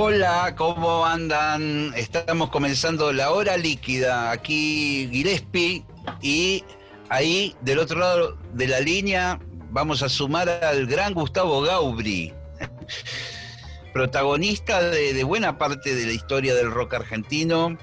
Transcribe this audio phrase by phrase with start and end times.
[0.00, 1.92] Hola, ¿cómo andan?
[1.96, 4.30] Estamos comenzando la hora líquida.
[4.30, 5.84] Aquí Gillespie
[6.22, 6.62] y
[7.08, 9.40] ahí del otro lado de la línea
[9.72, 12.32] vamos a sumar al gran Gustavo Gaubri,
[13.92, 17.76] protagonista de, buena parte de la historia del rock argentino.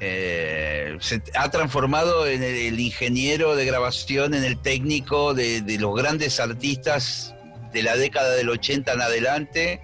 [0.00, 5.94] Eh, se ha transformado en el, ingeniero de grabación, en el técnico de, de los
[5.94, 7.34] grandes artistas
[7.74, 9.82] de la década del 80 en adelante.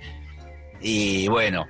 [0.81, 1.67] Y bueno,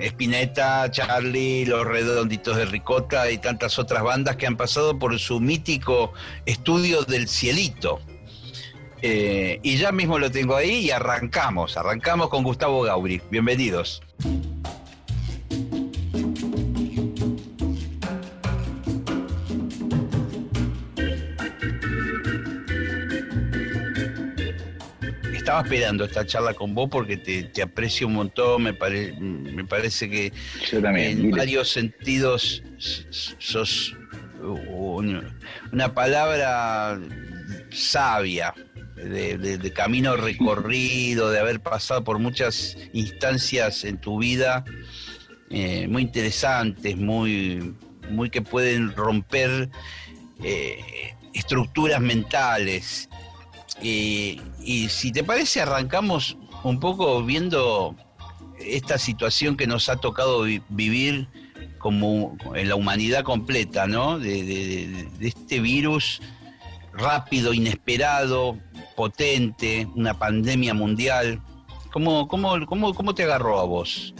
[0.00, 5.40] Spinetta, Charlie, Los Redonditos de Ricota y tantas otras bandas que han pasado por su
[5.40, 6.12] mítico
[6.44, 8.00] estudio del cielito.
[9.02, 13.20] Eh, y ya mismo lo tengo ahí y arrancamos, arrancamos con Gustavo Gauri.
[13.30, 14.02] Bienvenidos.
[25.46, 30.32] Estaba esperando esta charla con vos porque te, aprecio un montón, me, me parece que
[30.72, 32.64] en varios sentidos
[33.38, 33.94] sos
[34.42, 36.98] una palabra
[37.70, 38.54] sabia,
[38.96, 44.64] de, camino recorrido, de haber pasado por muchas instancias en tu vida
[45.48, 47.72] eh, muy interesantes, muy,
[48.10, 49.70] muy que pueden romper
[50.42, 53.08] eh, estructuras mentales
[53.82, 54.40] y,
[54.88, 57.94] si te parece, arrancamos un poco viendo
[58.58, 61.28] esta situación que nos ha tocado vivir
[61.78, 64.18] como en la humanidad completa, ¿no?
[64.18, 66.20] De, este virus
[66.92, 68.58] rápido, inesperado,
[68.96, 71.40] potente, una pandemia mundial.
[71.92, 74.14] ¿Cómo, cómo, cómo, cómo te agarró a vos?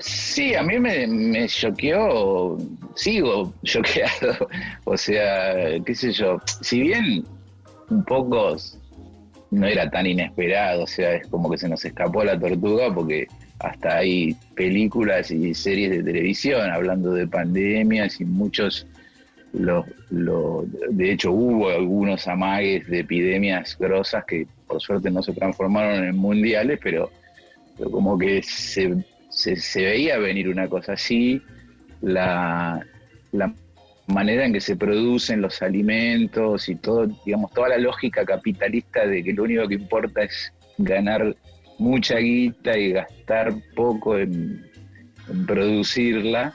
[0.00, 2.58] Sí, a mí me, me choqueó,
[2.96, 4.48] sigo choqueado.
[4.84, 7.24] O sea, qué sé yo, si bien
[7.90, 8.56] un poco
[9.50, 13.28] no era tan inesperado, o sea, es como que se nos escapó la tortuga porque
[13.60, 18.86] hasta hay películas y series de televisión hablando de pandemias y muchos,
[19.52, 26.04] lo, de hecho hubo algunos amagues de epidemias grosas que por suerte no se transformaron
[26.04, 27.10] en mundiales, pero,
[27.90, 31.40] como que se, se, veía venir una cosa así,
[32.00, 32.84] la
[34.06, 39.24] manera en que se producen los alimentos y todo, digamos, toda la lógica capitalista de
[39.24, 41.34] que lo único que importa es ganar
[41.78, 44.64] mucha guita y gastar poco en,
[45.46, 46.54] producirla,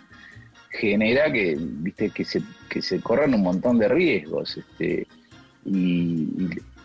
[0.69, 4.57] genera que, viste, que se, que se corran un montón de riesgos.
[4.57, 5.07] Este,
[5.65, 6.27] y,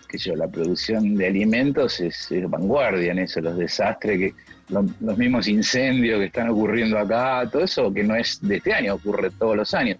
[0.09, 4.35] qué sé yo, la producción de alimentos es, vanguardia en eso, los desastres que
[4.71, 8.95] los mismos incendios que están ocurriendo acá, todo eso que no es de este año,
[8.95, 9.99] ocurre todos los años.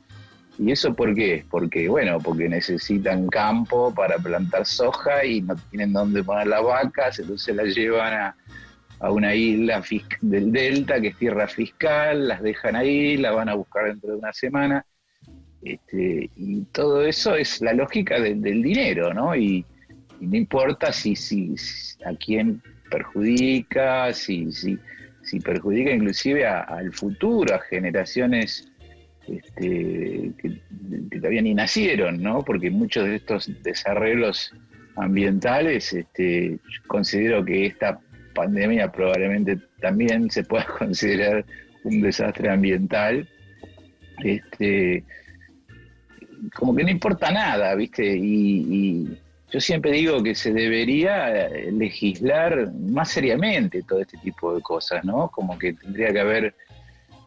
[0.59, 1.45] ¿Y eso por qué?
[1.51, 7.19] Porque, bueno, porque necesitan campo para plantar soja y no tienen dónde poner las vacas,
[7.19, 8.37] entonces las llevan a,
[9.11, 9.83] una isla
[10.23, 14.17] del Delta, que es tierra fiscal, las dejan ahí, la van a buscar dentro de
[14.17, 14.87] una semana.
[15.61, 19.35] Este, y todo eso es la lógica del dinero, ¿no?
[19.37, 19.67] Y,
[20.21, 21.55] no importa si, si,
[22.07, 24.79] a quién perjudica, si, si,
[25.23, 28.73] si perjudica inclusive al futuro, a generaciones
[29.29, 32.43] este, que, todavía ni nacieron, ¿no?
[32.43, 34.53] Porque muchos de estos desarreglos
[34.97, 37.99] ambientales, este, considero que esta
[38.35, 41.45] pandemia probablemente también se pueda considerar
[41.85, 43.29] un desastre ambiental.
[44.23, 45.05] Este,
[46.55, 48.17] como que no importa nada, ¿viste?
[48.17, 49.19] y,
[49.55, 55.29] yo siempre digo que se debería legislar más seriamente todo este tipo de cosas, ¿no?
[55.29, 56.57] Como que tendría que haber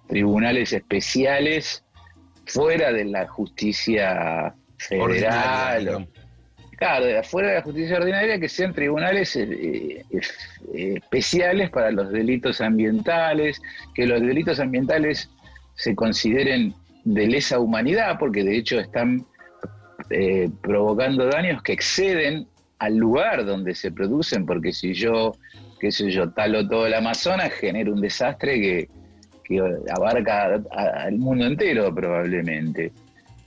[0.10, 1.86] tribunales especiales
[2.48, 6.08] fuera de la justicia federal.
[6.78, 12.62] claro, fuera de la justicia ordinaria, que sean tribunales eh, eh, especiales para los delitos
[12.62, 13.62] ambientales,
[13.94, 15.30] que los delitos ambientales
[15.76, 16.74] se consideren
[17.04, 19.26] de lesa humanidad, porque de hecho están
[20.10, 22.48] eh, provocando daños que exceden
[22.80, 25.36] al lugar donde se producen, porque si yo,
[25.80, 28.90] qué sé yo, talo todo el Amazonas, genero un desastre que,
[29.48, 29.62] que
[29.96, 32.92] abarca al mundo entero probablemente.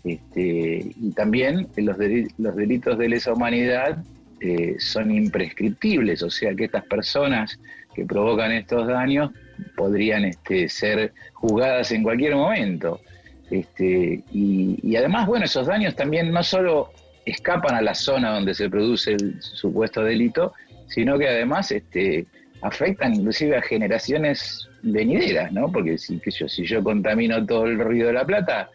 [0.03, 1.97] Este, y también los,
[2.39, 4.03] los delitos de lesa humanidad
[4.41, 7.61] eh, son imprescriptibles, o sea que estas personas
[7.95, 9.31] que provocan estos daños
[9.77, 13.01] podrían este, ser juzgadas en cualquier momento.
[13.51, 16.91] Este, y, además, bueno, esos daños también no solo
[17.27, 20.55] escapan a la zona donde se produce el supuesto delito,
[20.87, 22.25] sino que además este,
[22.63, 25.71] afectan inclusive a generaciones venideras, ¿no?
[25.71, 28.71] Porque si, yo, si yo contamino todo el Río de la Plata,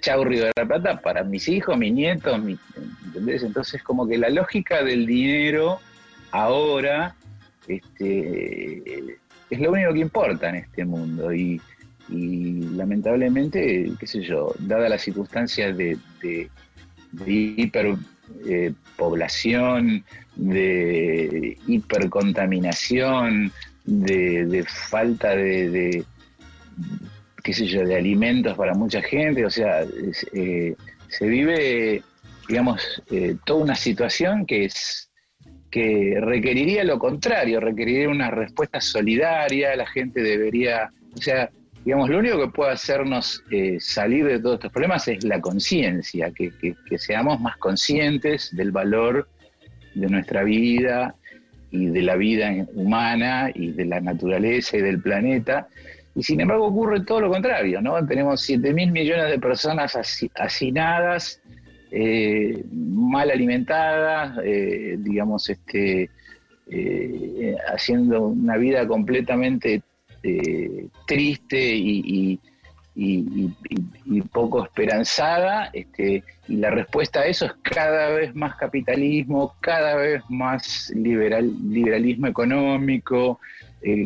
[0.00, 2.40] chau Río de la Plata para mis hijos, mis nietos,
[3.04, 3.42] ¿entendés?
[3.42, 5.80] Entonces como que la lógica del dinero
[6.30, 7.16] ahora
[7.68, 9.18] este,
[9.50, 11.62] es lo único que importa en este mundo y,
[12.08, 16.48] lamentablemente, qué sé yo, dada las circunstancias de, de,
[17.26, 20.04] hiperpoblación,
[20.36, 23.50] de hipercontaminación,
[23.86, 26.04] de, falta de,
[27.42, 29.84] qué sé yo, de alimentos para mucha gente, o sea,
[30.32, 30.74] eh,
[31.08, 32.02] se vive,
[32.48, 35.10] digamos, eh, toda una situación que es
[35.70, 41.50] que requeriría lo contrario, requeriría una respuesta solidaria, la gente debería, o sea,
[41.84, 46.32] digamos, lo único que puede hacernos eh, salir de todos estos problemas es la conciencia,
[46.32, 46.52] que,
[46.98, 49.28] seamos más conscientes del valor
[49.94, 51.14] de nuestra vida
[51.76, 55.68] y de la vida humana y de la naturaleza y del planeta.
[56.14, 58.04] Y sin embargo ocurre todo lo contrario, ¿no?
[58.06, 59.96] Tenemos 7 mil millones de personas
[60.34, 61.42] hacinadas,
[61.90, 66.10] eh, mal alimentadas, eh, digamos, este,
[66.70, 69.82] eh, haciendo una vida completamente
[71.06, 72.40] triste y,
[74.32, 80.22] poco esperanzada, este, y la respuesta a eso es cada vez más capitalismo, cada vez
[80.28, 83.40] más liberal, liberalismo económico,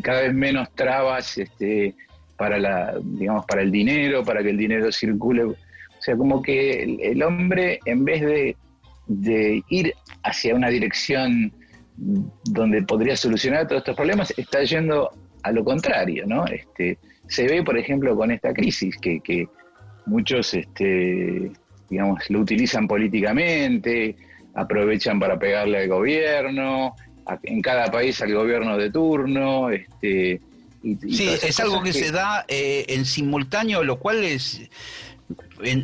[0.02, 1.94] cada vez menos trabas este,
[2.37, 5.54] para la, digamos, para el dinero, para que el dinero circule
[6.00, 8.22] o sea, como que el, hombre, en vez
[9.06, 11.52] de, ir hacia una dirección
[11.96, 15.10] donde podría solucionar todos estos problemas, está yendo
[15.43, 16.46] a lo contrario, ¿no?
[16.46, 16.98] Este,
[17.31, 19.49] se ve, por ejemplo, con esta crisis que,
[20.05, 21.53] muchos, este,
[21.88, 24.17] digamos, lo utilizan políticamente,
[24.55, 26.97] aprovechan para pegarle al gobierno,
[27.44, 30.41] en cada país al gobierno de turno, este,
[30.82, 34.62] sí, es algo que, se da eh, en simultáneo, lo cual es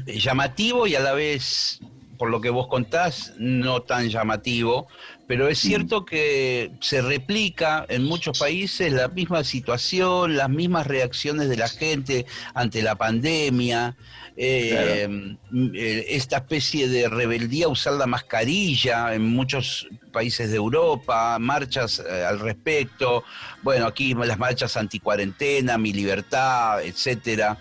[0.07, 1.81] llamativo y a la vez,
[2.17, 4.87] por lo que vos contás, no tan llamativo,
[5.27, 5.67] pero es mm.
[5.67, 11.69] cierto que se replica en muchos países la misma situación, las mismas reacciones de la
[11.69, 13.97] gente ante la pandemia,
[14.39, 15.37] eh,
[15.75, 22.25] eh, esta especie de rebeldía usar la mascarilla en muchos países de Europa, marchas eh,
[22.25, 23.25] al respecto,
[23.63, 27.57] bueno, aquí las marchas anticuarentena, mi libertad, etcétera.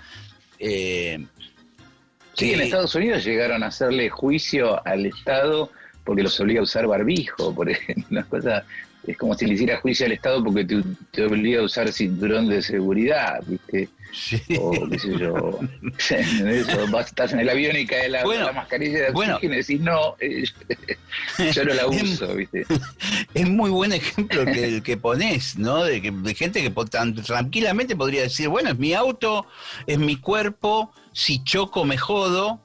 [2.35, 5.71] Sí, en Estados Unidos llegaron a hacerle juicio al Estado
[6.03, 8.05] porque los obliga a usar barbijo, por ejemplo.
[8.11, 8.63] Una cosa,
[9.05, 10.65] es como si le hiciera juicio al Estado porque
[11.11, 13.89] te, obliga a usar cinturón de seguridad, ¿viste?
[14.15, 14.41] Sí.
[14.59, 15.59] O qué sé yo.
[16.09, 18.23] Eso, vas, estás en el avión y cae la,
[18.53, 20.15] mascarilla de oxígeno y decís, no,
[21.51, 22.65] yo no la uso, ¿viste?
[23.33, 25.83] Es muy buen ejemplo que, el que pones, ¿no?
[25.83, 29.45] De, que, de gente que tan, tranquilamente podría decir, bueno, es mi auto,
[29.85, 32.61] es mi cuerpo si choco me jodo,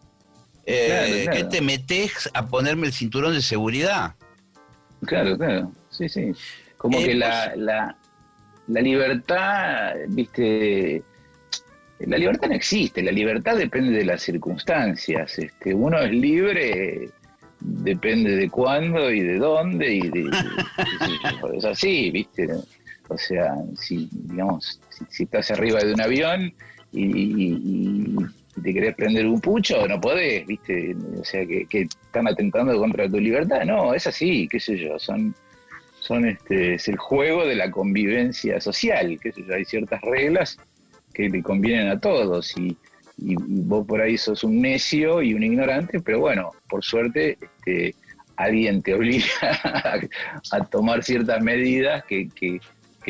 [0.67, 4.15] eh, ¿qué te metes a ponerme el cinturón de seguridad?
[5.05, 6.33] Claro, claro, sí, sí.
[6.77, 7.97] Como eh, que la, pues la,
[8.69, 11.03] la libertad, viste,
[12.07, 15.39] la libertad no existe, la libertad depende de las circunstancias.
[15.39, 17.11] Este, uno es libre,
[17.61, 20.31] depende de cuándo y de dónde y de,
[21.57, 22.49] es así, viste.
[23.09, 24.81] O sea, si digamos,
[25.11, 26.55] si, estás arriba de un avión
[26.93, 28.17] y,
[28.55, 30.97] si te querés prender un pucho, no podés, ¿viste?
[31.21, 33.65] O sea, que, están atentando contra tu libertad.
[33.65, 35.35] No, es así, qué sé yo, son,
[35.99, 40.57] son este, es el juego de la convivencia social, qué sé yo, hay ciertas reglas
[41.21, 42.77] que le convienen a todos y,
[43.19, 47.95] vos por ahí sos un necio y un ignorante, pero bueno, por suerte este,
[48.37, 49.27] alguien te obliga
[50.53, 52.61] a, tomar ciertas medidas que, que,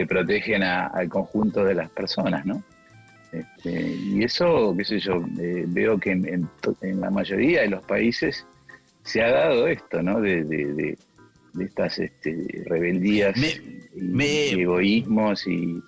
[0.06, 2.64] protegen al conjunto de las personas, ¿no?
[3.30, 6.48] Este, y eso, qué sé yo, eh, veo que en,
[6.98, 8.46] la mayoría de los países
[9.02, 10.20] se ha dado esto, ¿no?
[10.22, 10.96] De,
[11.60, 15.80] estas este, rebeldías y, egoísmos y...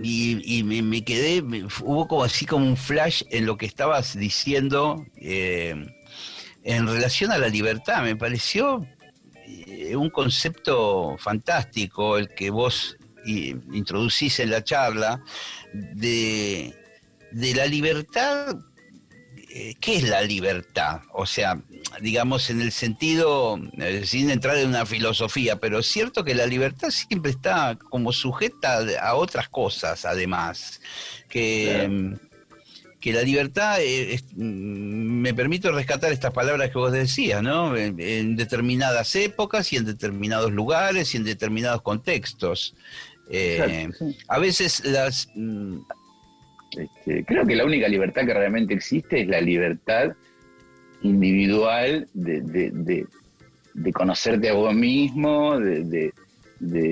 [0.00, 1.42] Y, me, quedé,
[1.82, 5.74] hubo como así como un flash en lo que estabas diciendo eh,
[6.62, 8.02] en relación a la libertad.
[8.02, 8.86] Me pareció
[9.46, 15.22] eh, un concepto fantástico el que vos introducís en la charla,
[15.72, 16.74] de,
[17.32, 18.56] la libertad
[19.50, 21.00] eh, ¿qué es la libertad?
[21.12, 21.60] O sea,
[22.00, 26.46] digamos en el sentido, eh, sin entrar en una filosofía, pero es cierto que la
[26.46, 30.80] libertad siempre está como sujeta a otras cosas, además,
[31.28, 32.16] que,
[33.00, 33.78] que la libertad,
[34.36, 37.76] mm, me permito rescatar estas palabras que vos decías, ¿no?
[37.76, 42.74] En, determinadas épocas y en determinados lugares y en determinados contextos.
[44.28, 45.28] A veces las...
[45.34, 45.78] Mm,
[46.76, 50.12] este, creo que la única libertad que realmente existe es la libertad
[51.02, 53.06] individual de,
[53.92, 56.12] conocerte a vos mismo, de,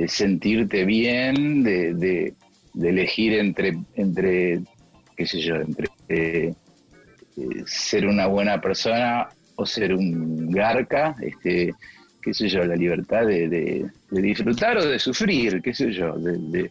[0.08, 2.34] sentirte bien, de,
[2.80, 4.60] elegir entre, entre,
[5.16, 6.54] qué sé yo, entre eh,
[7.36, 11.72] eh, ser una buena persona o ser un garca, este,
[12.22, 16.70] qué sé yo, la libertad de, disfrutar o de sufrir, qué sé yo, de,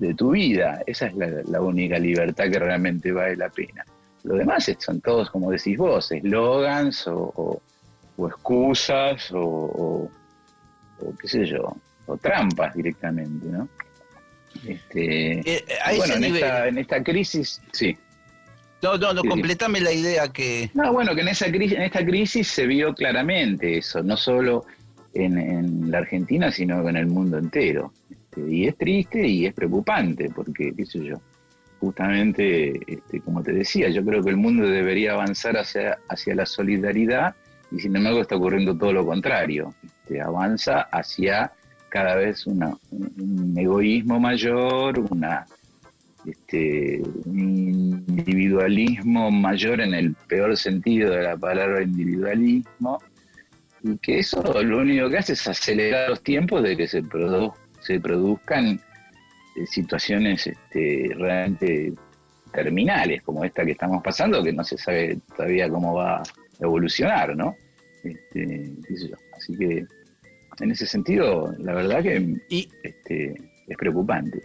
[0.00, 0.82] de tu vida.
[0.86, 3.84] Esa es la, única libertad que realmente vale la pena.
[4.24, 7.60] Lo demás son todos, como decís vos, eslogans o,
[8.18, 10.10] excusas o,
[11.20, 11.74] qué sé yo,
[12.06, 13.68] o trampas directamente, ¿no?
[14.66, 15.64] Este, eh,
[15.96, 17.96] bueno, en esta, en esta, crisis, sí.
[18.82, 20.70] No, no, no, completame la idea que...
[20.74, 24.64] No, bueno, que en, esa crisis, en esta crisis se vio claramente eso, no solo
[25.14, 27.92] en, en la Argentina, sino en el mundo entero.
[28.10, 31.20] Este, y es triste y es preocupante, porque, qué sé yo,
[31.80, 36.46] justamente, este, como te decía, yo creo que el mundo debería avanzar hacia, hacia la
[36.46, 37.34] solidaridad
[37.72, 39.74] y sin embargo está ocurriendo todo lo contrario.
[39.84, 41.52] Este, avanza hacia
[41.88, 45.46] cada vez un egoísmo mayor, una,
[46.24, 53.00] este, un individualismo mayor en el peor sentido de la palabra individualismo,
[53.82, 57.58] y que eso lo único que hace es acelerar los tiempos de que se produzca
[57.80, 58.80] se produzcan
[59.66, 61.92] situaciones este, realmente
[62.52, 66.22] terminales, como esta que estamos pasando, que no se sabe todavía cómo va a
[66.60, 67.54] evolucionar, ¿no?
[68.02, 68.72] Este,
[69.36, 69.84] Así que,
[70.60, 72.36] en ese sentido, la verdad que
[72.82, 73.34] este,
[73.66, 74.42] es preocupante.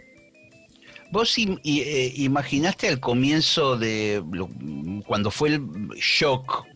[1.12, 4.22] ¿Vos eh, imaginaste al comienzo de
[5.06, 5.60] cuando fue el
[5.96, 6.66] shock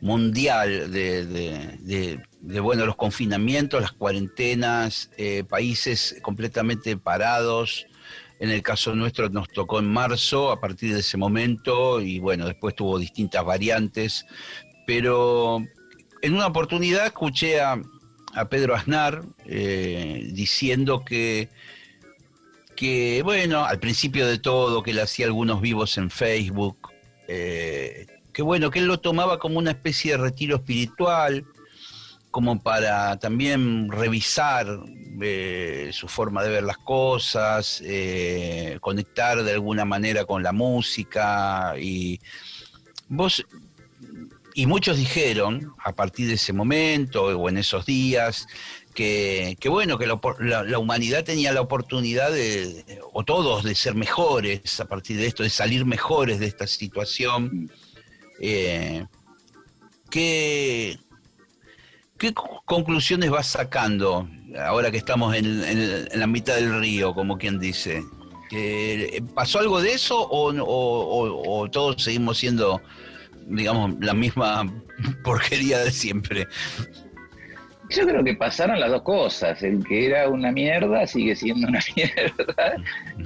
[0.00, 7.86] mundial de, bueno, los confinamientos, las cuarentenas, eh, países completamente parados.
[8.40, 12.46] En el caso nuestro nos tocó en marzo, a partir de ese momento, y bueno,
[12.46, 14.26] después tuvo distintas variantes.
[14.86, 15.64] Pero
[16.20, 17.80] en una oportunidad escuché a,
[18.48, 21.50] Pedro Aznar eh, diciendo que,
[22.74, 26.88] que, bueno, al principio de todo, que él hacía algunos vivos en Facebook,
[27.28, 31.44] eh, que bueno, que él lo tomaba como una especie de retiro espiritual,
[32.32, 34.66] como para también revisar
[35.20, 41.74] eh, su forma de ver las cosas, eh, conectar de alguna manera con la música.
[41.78, 42.18] Y
[43.08, 43.44] vos
[44.54, 48.46] y muchos dijeron a partir de ese momento o en esos días
[48.94, 54.86] que, bueno, que la, humanidad tenía la oportunidad de, o todos, de ser mejores a
[54.86, 57.70] partir de esto, de salir mejores de esta situación.
[58.40, 59.06] Eh,
[62.22, 62.32] ¿qué,
[62.64, 64.28] conclusiones vas sacando
[64.64, 68.02] ahora que estamos en, la mitad del río, como quien dice?
[69.34, 72.80] ¿Pasó algo de eso o, todos seguimos siendo,
[73.46, 74.72] digamos, la misma
[75.24, 76.46] porquería de siempre?
[77.90, 79.62] Yo creo que pasaron las dos cosas.
[79.62, 82.76] El que era una mierda sigue siendo una mierda.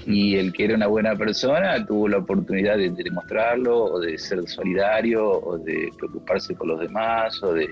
[0.07, 4.49] Y el que era una buena persona tuvo la oportunidad de, demostrarlo, o de ser
[4.49, 7.69] solidario, o de preocuparse por los demás, o de,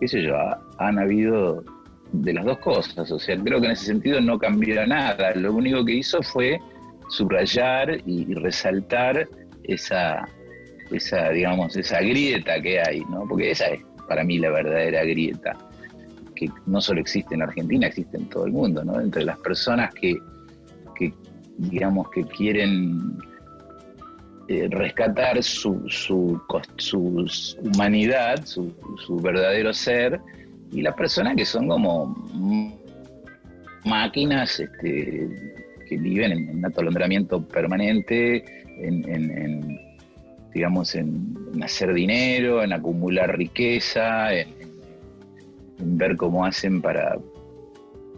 [0.00, 0.36] qué sé yo,
[0.78, 1.64] han habido
[2.12, 3.10] de las dos cosas.
[3.10, 5.34] O sea, creo que en ese sentido no cambió nada.
[5.34, 6.58] Lo único que hizo fue
[7.08, 9.28] subrayar y, resaltar
[9.64, 10.28] esa,
[10.90, 13.26] esa, digamos, esa grieta que hay, ¿no?
[13.28, 15.56] Porque esa es para mí la verdadera grieta
[16.34, 19.00] que no solo existe en Argentina, existe en todo el mundo, ¿no?
[19.00, 20.20] Entre las personas que,
[21.56, 23.18] digamos, que quieren
[24.48, 26.40] eh, rescatar su, su,
[27.62, 28.72] humanidad, su,
[29.20, 30.20] verdadero ser,
[30.70, 32.14] y las personas que son como
[33.84, 35.28] máquinas este,
[35.88, 38.44] que viven en, un atolondramiento permanente,
[38.78, 39.80] en,
[40.54, 44.54] digamos, en, hacer dinero, en acumular riqueza, en,
[45.78, 47.18] ver cómo hacen para,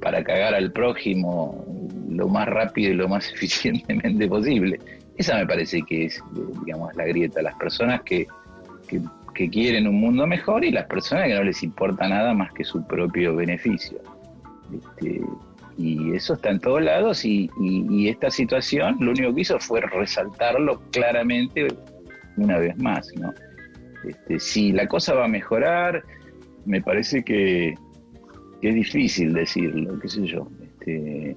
[0.02, 1.64] para cagar al prójimo
[2.10, 4.78] lo más rápido y lo más eficientemente posible.
[5.18, 6.22] Esa me parece que es,
[6.64, 7.42] digamos, la grieta.
[7.42, 8.26] Las personas que,
[9.52, 12.84] quieren un mundo mejor y las personas que no les importa nada más que su
[12.86, 13.98] propio beneficio.
[14.72, 15.20] Este,
[15.76, 17.48] y eso está en todos lados y,
[18.08, 21.68] esta situación lo único que hizo fue resaltarlo claramente
[22.36, 23.32] una vez más, ¿no?
[24.08, 26.02] Este, si la cosa va a mejorar,
[26.64, 27.74] me parece que,
[28.60, 30.48] es difícil decirlo, qué sé yo.
[30.64, 31.36] Este,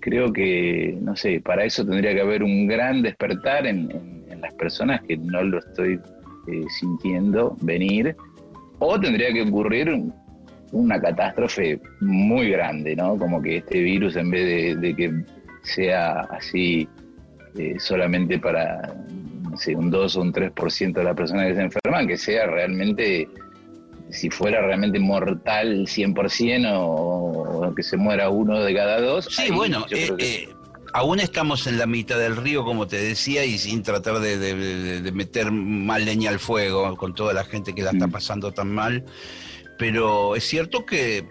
[0.00, 5.00] creo que, no sé, para eso tendría que haber un gran despertar en, las personas
[5.02, 5.94] que no lo estoy
[6.46, 8.14] eh, sintiendo venir,
[8.78, 9.90] o tendría que ocurrir
[10.70, 13.16] una catástrofe muy grande, ¿no?
[13.16, 15.12] Como que este virus, en vez de, que
[15.62, 16.88] sea así
[17.58, 18.94] eh, solamente para,
[19.50, 22.46] no sé, un 2 o un 3% de las personas que se enferman, que sea
[22.46, 23.28] realmente,
[24.10, 29.26] si fuera realmente mortal 100% o, que se muera uno de cada dos.
[29.30, 30.48] Sí, bueno, eh, eh,
[30.92, 35.50] aún estamos en la mitad del río, como te decía, y sin tratar de, meter
[35.50, 38.12] más leña al fuego con toda la gente que la está mm.
[38.12, 39.04] pasando tan mal.
[39.78, 41.24] Pero es cierto que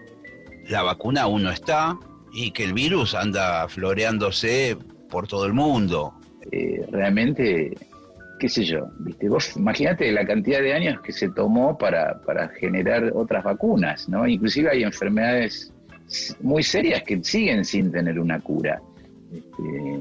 [0.68, 1.98] la vacuna aún no está
[2.32, 4.76] y que el virus anda floreándose
[5.10, 6.14] por todo el mundo.
[6.50, 7.76] Eh, realmente,
[8.38, 9.28] qué sé yo, ¿viste?
[9.28, 14.26] vos imagínate la cantidad de años que se tomó para, para generar otras vacunas, ¿no?
[14.26, 15.72] Inclusive hay enfermedades
[16.40, 18.80] muy serias que siguen sin tener una cura.
[19.32, 20.00] Este,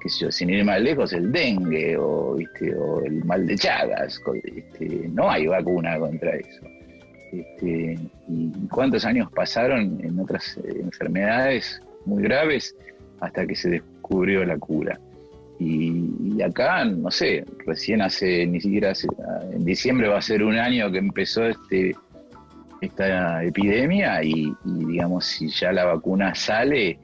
[0.00, 2.74] qué sé yo, sin ir más lejos, el dengue o, ¿viste?
[2.74, 6.66] o el mal de Chagas, este, no hay vacuna contra eso.
[7.32, 7.98] Este,
[8.28, 12.76] y cuántos años pasaron en otras enfermedades muy graves
[13.20, 14.98] hasta que se descubrió la cura.
[15.64, 19.06] Y, acá, no sé, recién hace, ni siquiera hace,
[19.52, 21.94] en diciembre va a ser un año que empezó este
[22.80, 26.98] esta epidemia y, digamos, si ya la vacuna sale,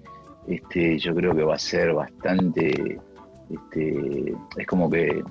[0.49, 2.99] este, yo creo que va a ser bastante,
[3.49, 5.23] este, es como que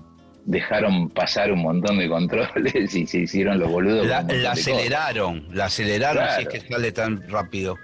[0.46, 4.08] dejaron pasar un montón de controles y se hicieron los boludos.
[4.08, 4.20] La,
[4.52, 7.76] aceleraron, la aceleraron así es que sale tan rápido.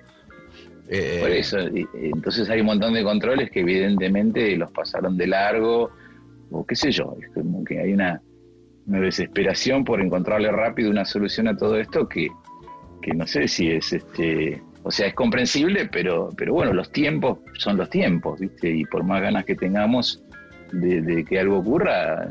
[0.90, 1.58] Eh, Por eso,
[1.94, 5.92] entonces hay un montón de controles que evidentemente los pasaron de largo,
[6.52, 8.22] o qué sé yo, es como que hay una,
[8.86, 12.28] desesperación por encontrarle rápido una solución a todo esto que,
[13.02, 17.38] que no sé si es este o sea es comprensible pero pero bueno los tiempos
[17.58, 20.22] son los tiempos viste y por más ganas que tengamos
[20.74, 22.30] de, que algo ocurra,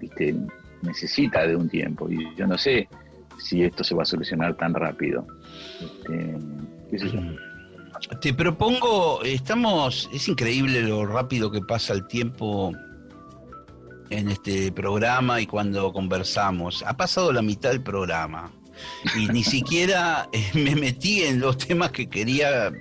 [0.00, 0.34] ¿viste?
[0.82, 2.10] necesita de un tiempo.
[2.10, 2.88] Y yo no sé
[3.38, 5.26] si esto se va a solucionar tan rápido.
[5.80, 6.36] Este,
[8.20, 12.72] Te propongo, estamos, es increíble lo rápido que pasa el tiempo
[14.10, 16.84] en este programa y cuando conversamos.
[16.86, 18.52] Ha pasado la mitad del programa
[19.16, 22.72] y ni siquiera eh, me metí en los temas que quería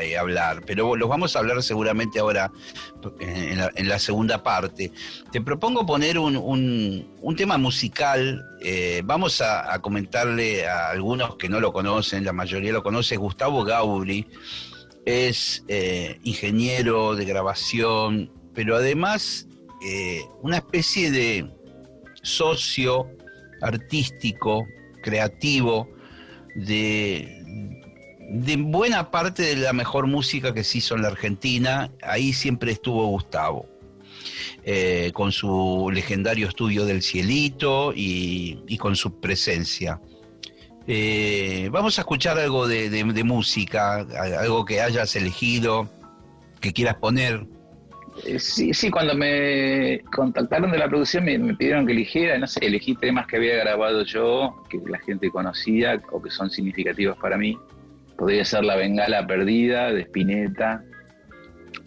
[0.00, 2.50] eh, hablar, pero los vamos a hablar seguramente ahora
[3.20, 4.92] en la, segunda parte.
[5.30, 8.44] Te propongo poner un, tema musical.
[8.60, 13.64] Eh, vamos a, comentarle a algunos que no lo conocen, la mayoría lo conoce, Gustavo
[13.64, 14.26] Gauri.
[15.04, 19.46] Es eh, ingeniero de grabación, pero además
[20.42, 21.50] una especie de
[22.22, 23.10] socio
[23.60, 24.66] artístico,
[25.02, 25.88] creativo,
[26.54, 27.41] de,
[28.32, 32.72] de buena parte de la mejor música que se hizo en la Argentina, ahí siempre
[32.72, 33.66] estuvo Gustavo.
[34.64, 40.00] Eh, con su legendario estudio del cielito y, con su presencia.
[40.86, 44.06] Eh, vamos a escuchar algo de, música,
[44.38, 45.90] algo que hayas elegido,
[46.60, 47.44] que quieras poner.
[48.24, 52.46] Eh, sí, sí, cuando me contactaron de la producción me, me, pidieron que eligiera, no
[52.46, 57.18] sé, elegí temas que había grabado yo, que la gente conocía o que son significativos
[57.18, 57.58] para mí
[58.16, 60.84] podría ser La Bengala Perdida de Spinetta.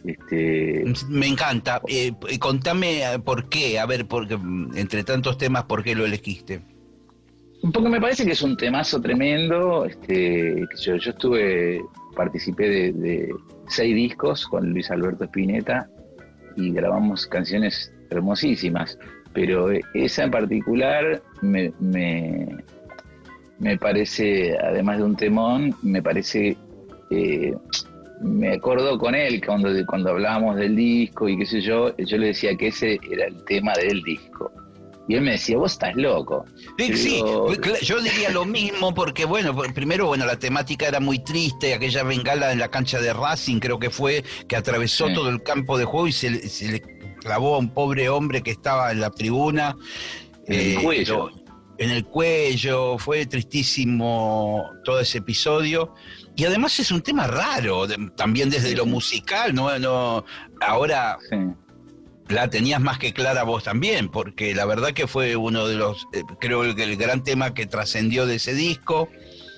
[0.04, 0.84] Este...
[1.10, 1.82] Me encanta.
[1.88, 4.38] Eh, contame eh, por qué, a ver, porque
[4.76, 6.62] entre tantos temas, ¿por qué lo elegiste?
[7.74, 9.86] Porque me parece que es un temazo tremendo.
[9.86, 11.82] Este, yo, yo estuve,
[12.16, 13.34] participé de,
[13.68, 15.90] seis discos con Luis Alberto Spinetta
[16.56, 18.98] y grabamos canciones hermosísimas,
[19.34, 22.64] pero esa en particular me, me
[23.80, 26.58] parece, además de un temón, me parece,
[27.10, 27.54] eh,
[28.22, 32.28] me acuerdo con él cuando, cuando hablábamos del disco y qué sé yo, yo le
[32.28, 34.52] decía que ese era el tema del disco.
[35.08, 36.46] Y él me decía, vos estás loco.
[36.80, 37.22] Sí,
[37.84, 42.52] yo diría lo mismo porque, bueno, primero, bueno, la temática era muy triste, aquella bengala
[42.52, 46.08] en la cancha de Racing creo que fue, que atravesó todo el campo de juego
[46.08, 46.82] y se, le
[47.20, 49.78] clavó a un pobre hombre que estaba en la tribuna.
[50.48, 51.30] En el eh, cuello
[51.78, 55.94] en el cuello, fue tristísimo todo ese episodio.
[56.36, 59.78] Y además es un tema raro, también desde lo musical, ¿no?
[59.80, 60.26] no
[60.62, 61.18] ahora
[62.28, 66.08] la tenías más que clara vos también, porque la verdad que fue uno de los,
[66.14, 69.10] eh, creo que el gran tema que trascendió de ese disco.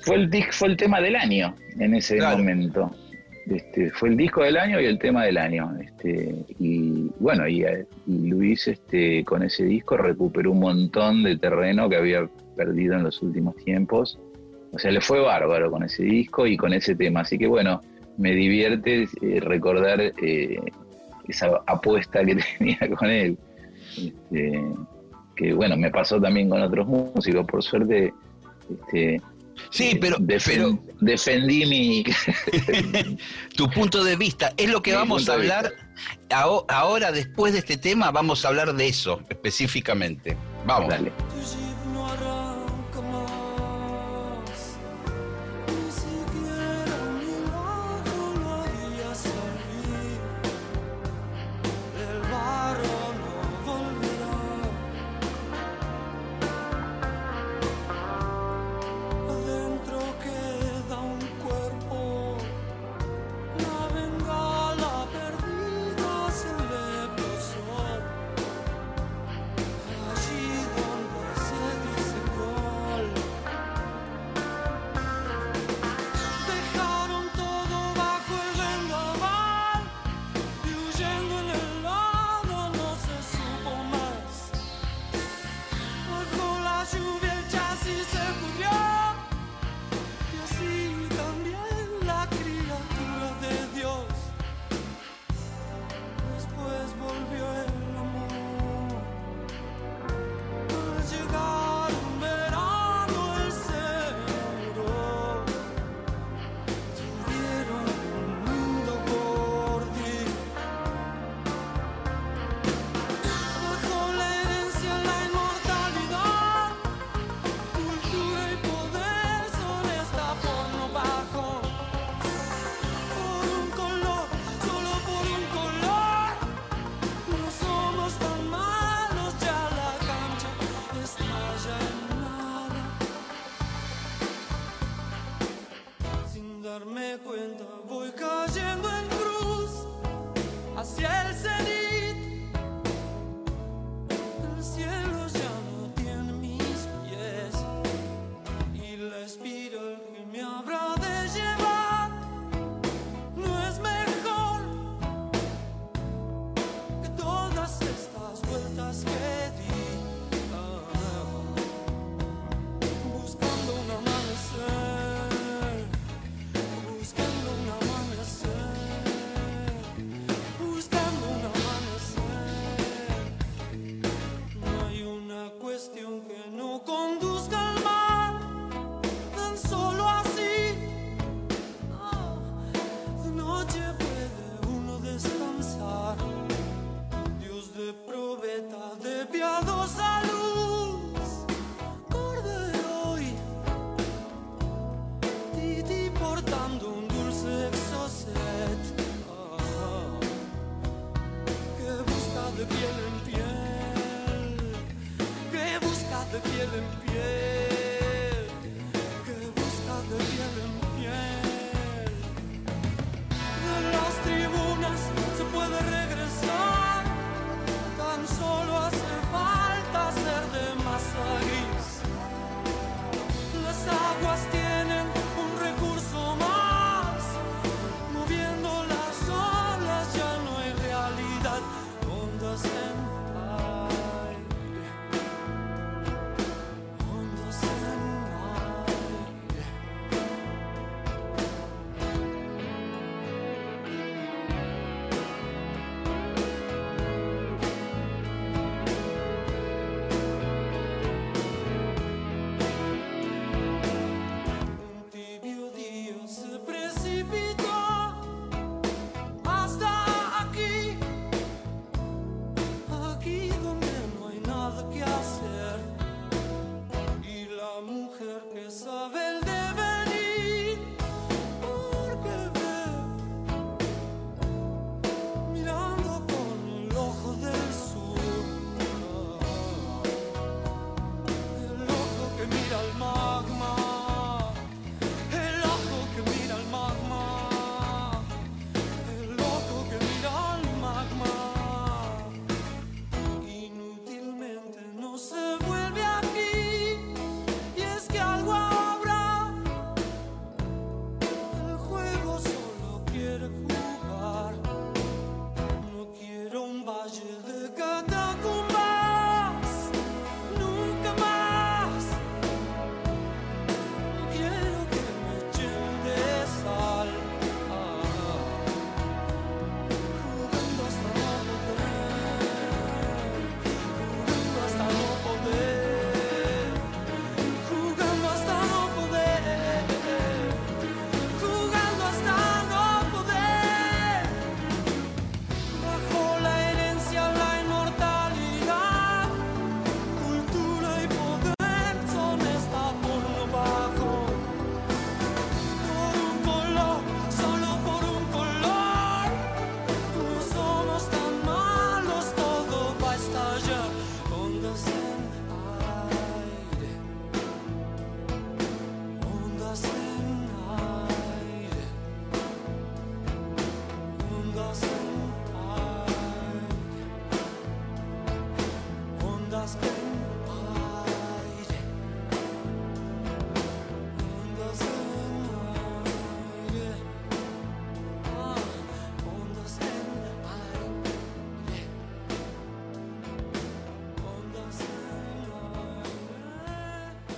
[0.04, 2.92] Fue el, fue el tema del año en ese momento.
[3.50, 5.72] Este, fue el disco del año y el tema del año.
[5.82, 7.64] Este, y bueno, y,
[8.06, 13.22] Luis este, con ese disco recuperó un montón de terreno que había perdido en los
[13.22, 14.20] últimos tiempos.
[14.72, 17.22] O sea, le fue bárbaro con ese disco y con ese tema.
[17.22, 17.82] Así que bueno,
[18.18, 20.60] me divierte eh, recordar eh,
[21.28, 23.38] esa apuesta que tenía con él.
[23.98, 24.62] Este,
[25.36, 27.46] que bueno, me pasó también con otros músicos.
[27.46, 28.14] Por suerte,
[28.70, 29.22] este,
[29.70, 32.04] Sí, pero, defendí mi
[33.56, 35.74] tu punto de vista es lo que vamos a hablar
[36.30, 40.38] ahora después de este tema vamos a hablar de eso específicamente.
[40.66, 40.90] Vamos.
[40.90, 41.12] Dale.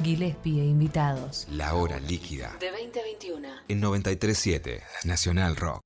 [0.10, 1.45] Gillespie e invitados.
[1.52, 2.58] La hora líquida.
[2.60, 3.48] De 2021.
[3.67, 5.84] En 937 Nacional Rock.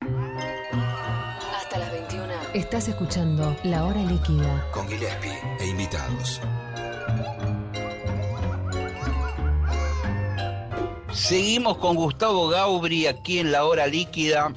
[1.53, 2.33] Hasta las 21.
[2.53, 4.65] Estás escuchando La hora líquida.
[4.71, 6.39] Con Gillespie e invitados.
[11.11, 14.53] Seguimos con Gustavo Gaubri aquí en La hora líquida.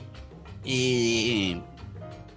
[0.62, 1.60] Y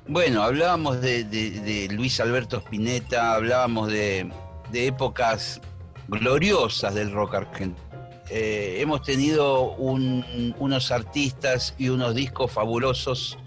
[0.07, 4.31] bueno, hablábamos de, Luis Alberto Spinetta, hablábamos de,
[4.73, 5.61] épocas
[6.09, 7.87] gloriosas del rock argentino.
[8.29, 13.37] Eh, hemos tenido unos artistas y unos discos fabulosos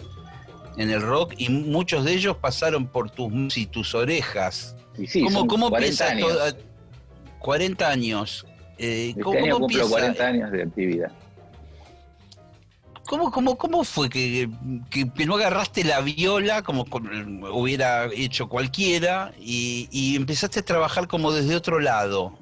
[0.77, 4.75] en el rock y muchos de ellos pasaron por tus y tus orejas.
[5.25, 6.57] ¿Cómo, cómo 40 años.
[7.39, 8.47] 40 años.
[8.79, 11.13] Eh, este ¿cómo, año cumplo 40 años de actividad.
[13.07, 14.49] ¿Cómo, cómo, cómo fue que,
[14.91, 16.87] que, no agarraste la viola como,
[17.53, 22.39] hubiera hecho cualquiera y, empezaste a trabajar como desde otro lado?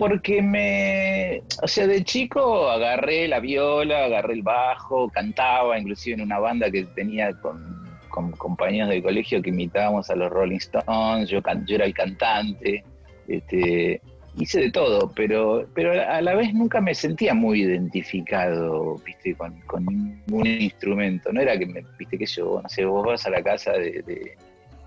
[0.00, 6.22] Porque me, o sea, de chico agarré la viola, agarré el bajo, cantaba, inclusive en
[6.22, 11.42] una banda que tenía con, compañeros del colegio que imitábamos a los Rolling Stones, yo,
[11.66, 12.82] yo era el cantante,
[13.28, 14.00] este,
[14.38, 19.60] hice de todo, pero, pero a la vez nunca me sentía muy identificado, viste, con,
[19.66, 21.30] con ningún instrumento.
[21.30, 24.00] No era que me, viste, que yo, no sé, vos vas a la casa de,
[24.00, 24.36] de,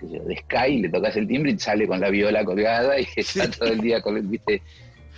[0.02, 3.70] de Sky, le tocas el timbre y sale con la viola colgada y está todo
[3.70, 4.64] el día con, viste.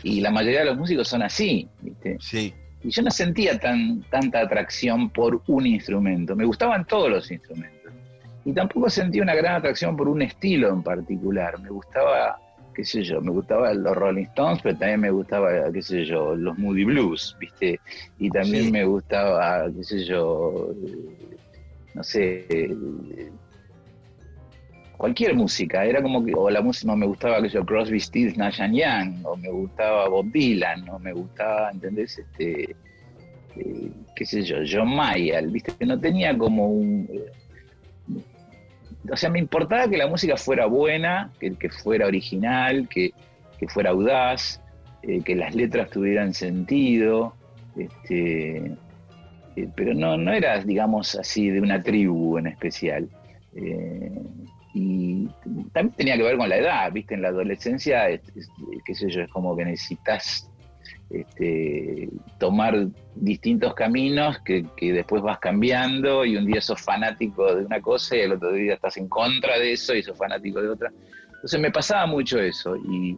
[0.04, 2.18] Y la mayoría de los músicos son así, viste.
[2.20, 2.54] Sí.
[2.84, 6.36] Y yo no sentía tan, tanta atracción por un instrumento.
[6.36, 7.92] Me gustaban todos los instrumentos.
[8.44, 11.60] Y tampoco sentía una gran atracción por un estilo en particular.
[11.60, 12.40] Me gustaba
[12.76, 16.36] qué sé yo, me gustaba los Rolling Stones, pero también me gustaba, qué sé yo,
[16.36, 17.80] los Moody Blues, ¿viste?
[18.20, 20.72] Y también me gustaba, qué sé yo,
[21.94, 22.76] no sé,
[24.98, 28.60] cualquier música, era como que, o la música, me gustaba, sé yo, Crosby, Stills, Nash
[28.60, 32.18] Young, o me gustaba Bob Dylan, o me gustaba, ¿entendés?
[32.20, 32.76] Este,
[33.56, 35.74] eh, qué sé yo, John Mayer, ¿viste?
[35.86, 37.08] No tenía como un
[39.12, 43.14] o sea, me importaba que la música fuera buena, que, que fuera original, que,
[43.68, 44.62] fuera audaz,
[45.02, 47.34] eh, que las letras tuvieran sentido,
[47.76, 48.58] este,
[49.56, 53.10] eh, pero no, no era, digamos así, de una tribu en especial.
[53.56, 54.12] Eh,
[54.76, 55.30] y
[55.72, 57.14] también tenía que ver con la edad, ¿viste?
[57.14, 58.08] En la adolescencia,
[58.86, 60.52] qué sé yo, es como que necesitas
[61.10, 62.10] este,
[62.40, 68.18] tomar distintos caminos que, después vas cambiando y un día sos fanático de una cosa
[68.18, 70.92] y el otro día estás en contra de eso y sos fanático de otra.
[71.36, 73.18] Entonces me pasaba mucho eso y,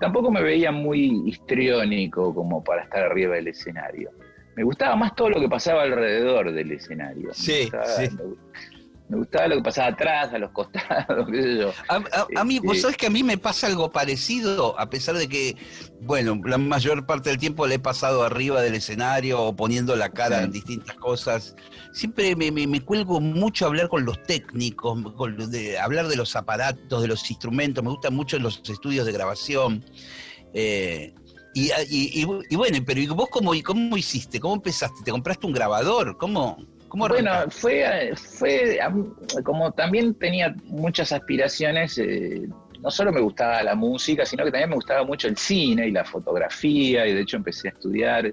[0.00, 4.10] tampoco me veía muy histriónico como para estar arriba del escenario.
[4.54, 7.32] Me gustaba más todo lo que pasaba alrededor del escenario.
[7.32, 8.77] Sí, sí me
[9.16, 11.72] gustaba lo que pasaba atrás, a los costados, qué sé yo.
[11.88, 15.28] A, mí, vos este, sabés que a mí me pasa algo parecido, a pesar de
[15.28, 15.56] que,
[16.02, 20.10] bueno, la mayor parte del tiempo le he pasado arriba del escenario o poniendo la
[20.10, 21.56] cara en distintas cosas.
[21.92, 24.98] Siempre me, cuelgo mucho a hablar con los técnicos,
[25.50, 29.84] de, hablar de los aparatos, de los instrumentos, me gustan mucho los estudios de grabación.
[30.52, 31.14] Eh,
[31.54, 32.24] y,
[32.56, 34.38] bueno, pero vos cómo, cómo hiciste?
[34.38, 35.02] ¿Cómo empezaste?
[35.04, 36.16] ¿Te compraste un grabador?
[36.16, 36.56] ¿Cómo?
[36.90, 38.78] Bueno, fue, fue
[39.44, 42.48] como también tenía muchas aspiraciones, eh,
[42.80, 45.90] no solo me gustaba la música, sino que también me gustaba mucho el cine y
[45.90, 48.32] la fotografía, y de hecho empecé a estudiar,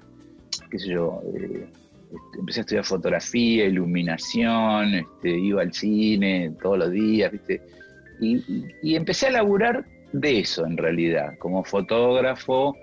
[0.70, 1.66] qué sé yo, eh,
[2.04, 7.60] este, empecé a estudiar fotografía, iluminación, este, iba al cine todos los días, ¿viste?
[8.20, 8.42] Y,
[8.82, 12.74] y empecé a laburar de eso en realidad, como fotógrafo,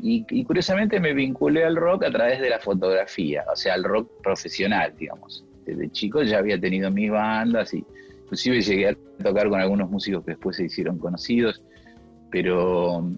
[0.00, 4.10] y, curiosamente me vinculé al rock a través de la fotografía, o sea, al rock
[4.22, 5.44] profesional, digamos.
[5.64, 7.84] Desde chico ya había tenido mis bandas y
[8.22, 11.62] inclusive llegué a tocar con algunos músicos que después se hicieron conocidos,
[12.30, 13.10] pero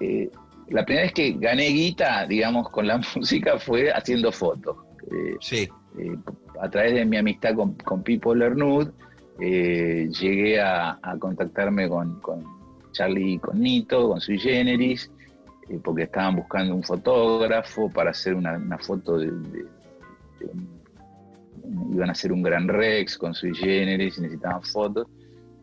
[0.00, 0.30] eh,
[0.68, 4.76] la primera vez que gané guita, digamos, con la música fue haciendo fotos.
[5.10, 5.68] Eh, sí.
[5.98, 6.16] Eh,
[6.60, 8.90] a través de mi amistad con, con Pipo Lernud,
[9.38, 12.44] llegué a, contactarme con, con
[12.92, 15.10] Charlie con Nito, con Sui Generis,
[15.82, 19.30] porque estaban buscando un fotógrafo para hacer una, foto de,
[21.92, 25.06] iban a hacer un gran Rex con sui generis y necesitaban fotos.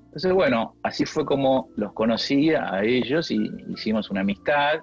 [0.05, 4.79] Entonces, bueno, así fue como los conocí a ellos y hicimos una amistad.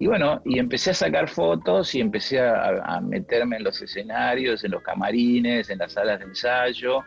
[0.00, 4.72] Y bueno, y empecé a sacar fotos y empecé a, meterme en los escenarios, en
[4.72, 7.04] los camarines, en las salas de ensayo.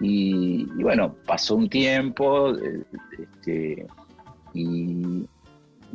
[0.00, 2.82] Y, bueno, pasó un tiempo eh,
[3.18, 3.86] este,
[4.52, 5.26] y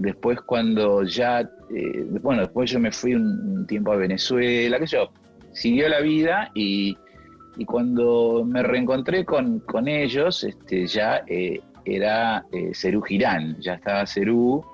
[0.02, 5.12] Después cuando ya, eh, bueno, después yo me fui un, tiempo a Venezuela, que yo,
[5.54, 6.98] siguió la vida y,
[7.68, 14.66] cuando me reencontré con, ellos, este, ya eh, era eh, Cerú Girán, ya estaba Cerú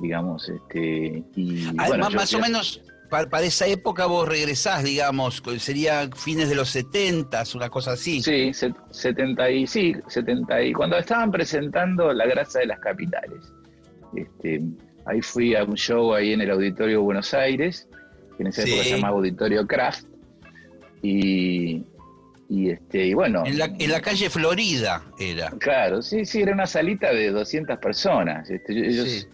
[0.00, 6.48] digamos, este, y Además, más o menos para, esa época vos regresás, digamos, sería fines
[6.48, 8.22] de los 70, una cosa así.
[8.22, 13.52] Sí, 70 y, sí, 70 y cuando estaban presentando La grasa de las capitales.
[14.14, 14.62] Este,
[15.04, 17.88] ahí fui a un show ahí en el Auditorio Buenos Aires,
[18.36, 20.06] que en esa época se llamaba Auditorio Craft,
[21.02, 21.84] y,
[22.48, 23.44] y, este, y bueno.
[23.46, 25.50] En la, en la, calle Florida era.
[25.58, 28.50] Claro, sí, sí, era una salita de 200 personas.
[28.50, 29.28] Este, ellos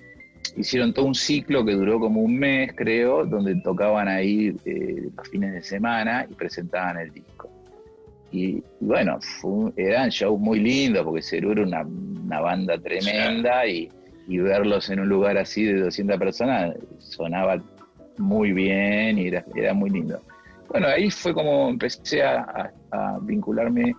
[0.57, 5.29] hicieron todo un ciclo que duró como un mes, creo, donde tocaban ahí eh, los
[5.29, 7.51] fines de semana y presentaban el disco.
[8.33, 9.19] Y, bueno,
[9.77, 13.89] eran shows muy lindos porque Cerú era una, banda tremenda y,
[14.27, 17.62] verlos en un lugar así de 200 personas sonaba
[18.19, 20.21] muy bien y era, era muy lindo.
[20.69, 22.73] Bueno, ahí fue como empecé a,
[23.23, 23.95] vincularme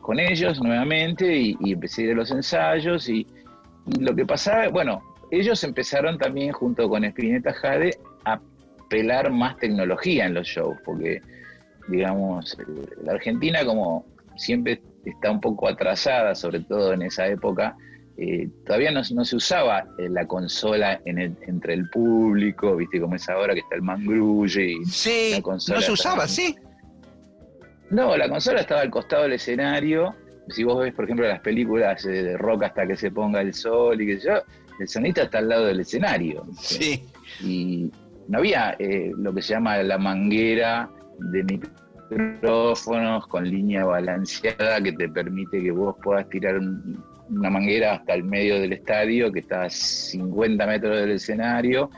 [0.00, 3.26] con ellos nuevamente y, empecé a ir a los ensayos y,
[3.86, 8.38] y lo que pasaba, bueno, ellos empezaron también junto con Spinetta Jade a
[8.88, 11.20] pelar más tecnología en los shows, porque
[11.88, 12.56] digamos,
[13.02, 14.06] la Argentina como
[14.36, 17.76] siempre está un poco atrasada, sobre todo en esa época,
[18.16, 23.54] eh, todavía no, se usaba eh, la consola entre el público, viste como es ahora
[23.54, 25.80] que está el mangrulle y sí, la consola.
[25.80, 26.54] No se usaba, sí.
[27.90, 30.14] No, la consola estaba al costado del escenario.
[30.48, 33.52] Si vos ves, por ejemplo, las películas eh, de rock hasta que se ponga el
[33.52, 34.42] sol y qué sé yo,
[34.78, 36.46] el sonista está al lado del escenario.
[36.60, 37.04] Sí.
[37.42, 37.90] Y
[38.28, 41.60] no había eh, lo que se llama la manguera de
[42.10, 46.60] micrófonos con línea balanceada que te permite que vos puedas tirar
[47.30, 51.90] una manguera hasta el medio del estadio que está a 50 metros del escenario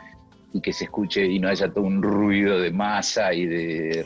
[0.53, 4.05] y que se escuche y no haya todo un ruido de masa y de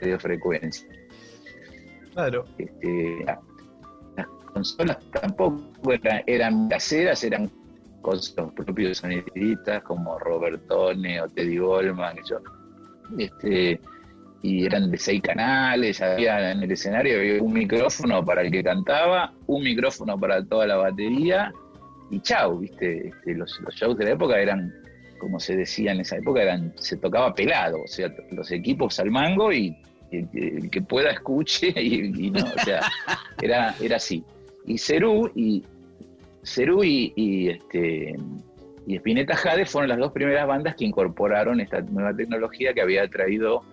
[0.00, 0.88] de frecuencia.
[2.12, 2.44] Claro.
[2.58, 3.24] Este,
[4.16, 7.50] las consolas tampoco eran, eran caseras, eran
[8.00, 12.16] con los propios sonidistas como Robertone o Teddy Goldman,
[13.18, 13.80] este,
[14.46, 18.62] y eran de seis canales, había en el escenario había un micrófono para el que
[18.62, 21.52] cantaba, un micrófono para toda la batería,
[22.12, 24.72] y chau, viste, este, los, shows de la época eran,
[25.18, 29.10] como se decía en esa época, eran, se tocaba pelado, o sea, los equipos al
[29.10, 29.76] mango y
[30.12, 32.82] el, que pueda escuche y, no, o sea,
[33.42, 34.22] era, era así.
[34.64, 35.64] Y Cerú, y
[36.44, 38.14] Cerú y, este,
[38.86, 43.08] y Spinetta Jade fueron las dos primeras bandas que incorporaron esta nueva tecnología que había
[43.08, 43.64] traído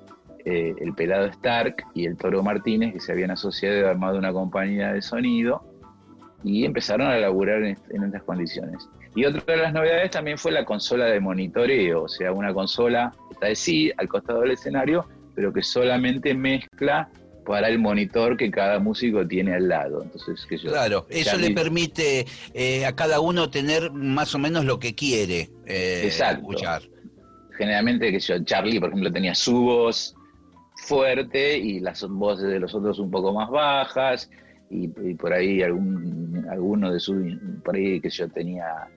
[0.46, 4.34] eh, el Pelado Stark y el Toro Martínez, que se habían asociado y armado una
[4.34, 5.64] compañía de sonido,
[6.44, 8.90] y empezaron a laburar en, estas condiciones.
[9.16, 13.14] Y otra de las novedades también fue la consola de monitoreo, o sea, una consola
[13.30, 17.10] que está de sí al costado del escenario, pero que solamente mezcla
[17.46, 20.04] para el monitor que cada músico tiene al lado.
[20.04, 24.80] Entonces, que claro, eso le permite eh, a cada uno tener más o menos lo
[24.80, 26.82] que quiere eh, escuchar.
[27.58, 30.16] Generalmente, que yo, Charlie, por ejemplo, tenía su voz
[30.84, 34.30] fuerte y las voces de los otros un poco más bajas,
[34.70, 37.16] y, por ahí algún, alguno de sus,
[37.64, 38.88] por ahí que yo tenía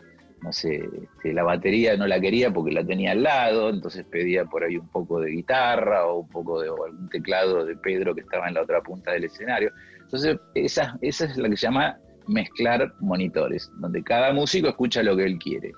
[0.42, 4.44] no sé, este, la batería no la quería porque la tenía al lado, entonces pedía
[4.44, 8.20] por ahí un poco de guitarra o un poco de algún teclado de Pedro que
[8.20, 9.72] estaba en la otra punta del escenario.
[10.00, 15.16] Entonces, esa, esa es la que se llama mezclar monitores, donde cada músico escucha lo
[15.16, 15.72] que él quiere.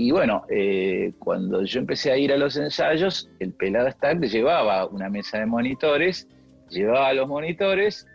[0.00, 4.86] Y bueno, eh, cuando yo empecé a ir a los ensayos, el pelado Stack llevaba
[4.86, 6.28] una mesa de monitores,
[6.70, 8.06] llevaba los monitores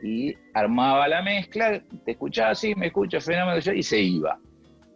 [0.00, 4.38] y armaba la mezcla, te escuchaba así, me escucha fenómeno, y se iba.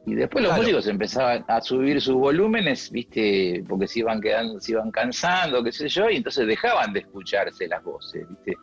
[0.07, 4.73] Y después los músicos empezaban a subir sus volúmenes, viste, porque se iban quedando, se
[4.73, 8.55] iban cansando, qué sé yo, y entonces dejaban de escucharse las voces, viste.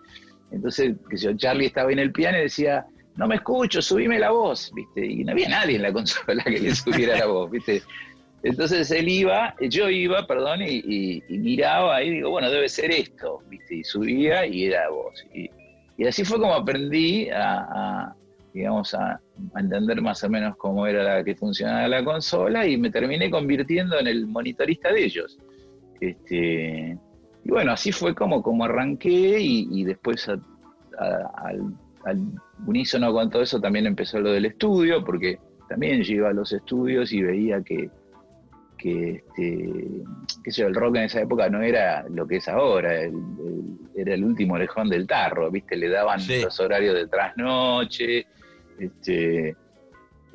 [0.51, 2.85] Entonces, que yo, Charlie estaba en el piano y decía,
[3.15, 6.59] no me escucho, subime la voz, viste, y no había nadie en la consola que
[6.59, 7.81] le subiera la voz, viste.
[8.43, 13.75] Entonces él iba, yo iba, perdón, y, miraba y digo, bueno, debe ser esto, viste,
[13.75, 15.25] y subía y era voz.
[15.33, 15.49] Y,
[16.05, 18.13] así fue como aprendí a
[18.55, 19.19] digamos, a,
[19.57, 23.99] entender más o menos cómo era la que funcionaba la consola y me terminé convirtiendo
[23.99, 25.37] en el monitorista de ellos.
[25.99, 26.97] Este,
[27.43, 30.41] y bueno, así fue como, como arranqué y, después al,
[32.65, 36.51] unísono con todo eso también empezó lo del estudio, porque también yo iba a los
[36.53, 37.89] estudios y veía que,
[38.77, 39.23] que
[40.45, 42.93] este, el rock en esa época no era lo que es ahora,
[43.95, 45.75] era el último lejón del tarro, ¿viste?
[45.75, 48.27] Le daban los horarios de trasnoche,
[48.79, 49.55] este,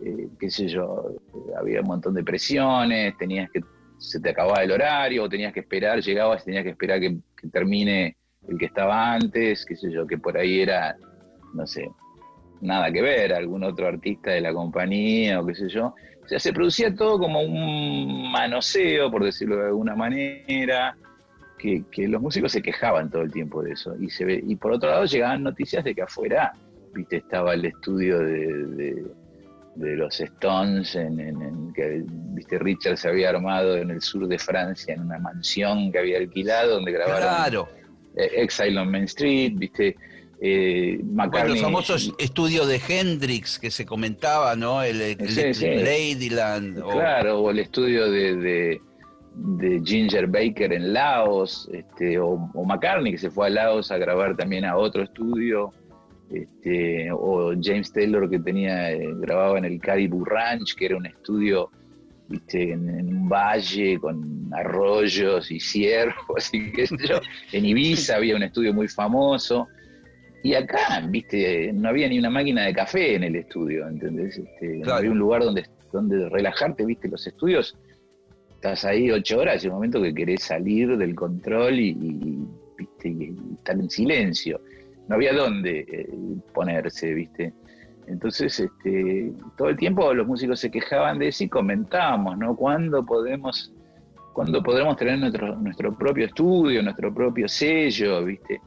[0.02, 1.16] eh, qué sé yo,
[1.58, 3.60] había un montón de presiones, tenías que,
[3.98, 7.18] se te acababa el horario, o tenías que esperar, llegabas y tenías que esperar que,
[7.52, 8.16] termine
[8.48, 10.96] el que estaba antes, qué sé yo, que por ahí era,
[11.54, 11.90] no sé,
[12.60, 15.94] nada que ver, algún otro artista de la compañía o qué sé yo.
[16.22, 20.96] O sea, se producía todo como un manoseo, por decirlo de alguna manera,
[21.58, 23.94] que, los músicos se quejaban todo el tiempo de eso.
[24.00, 26.52] Y, se ve, y por otro lado llegaban noticias de que afuera,
[26.94, 29.04] viste, estaba el estudio de,
[29.74, 34.94] de, los Stones, en, que viste, Richard se había armado en el sur de Francia,
[34.94, 37.68] en una mansión que había alquilado, donde grabaron claro.
[38.16, 39.96] Eh, Exile on Main Street, viste.
[40.42, 44.82] Eh, McCartney, los famosos estudios de Hendrix que se comentaba, ¿no?
[44.82, 46.82] El, Ladyland.
[46.82, 48.80] Claro, o el estudio de,
[49.34, 54.34] de, Ginger Baker en Laos, este, o, McCartney que se fue a Laos a grabar
[54.34, 55.74] también a otro estudio,
[56.30, 61.04] este, o James Taylor que tenía eh, grababa en el Caribou Ranch, que era un
[61.04, 61.70] estudio
[62.28, 67.20] viste, en, un valle con arroyos y ciervos y qué sé yo.
[67.52, 69.68] En Ibiza había un estudio muy famoso.
[70.42, 74.38] Y acá, viste, no había ni una máquina de café en el estudio, ¿entendés?
[74.38, 77.76] Este, no había un lugar donde, donde relajarte, viste, los estudios.
[78.54, 83.08] Estás ahí ocho horas, y un momento que querés salir del control y, ¿viste?
[83.08, 84.60] y estar en silencio.
[85.08, 86.08] No había dónde eh,
[86.54, 87.52] ponerse, viste.
[88.06, 92.56] Entonces, este, todo el tiempo los músicos se quejaban de eso y comentábamos, ¿no?
[92.56, 93.72] ¿Cuándo podemos,
[94.32, 98.60] cuándo podremos tener nuestro, nuestro propio estudio, nuestro propio sello, ¿viste?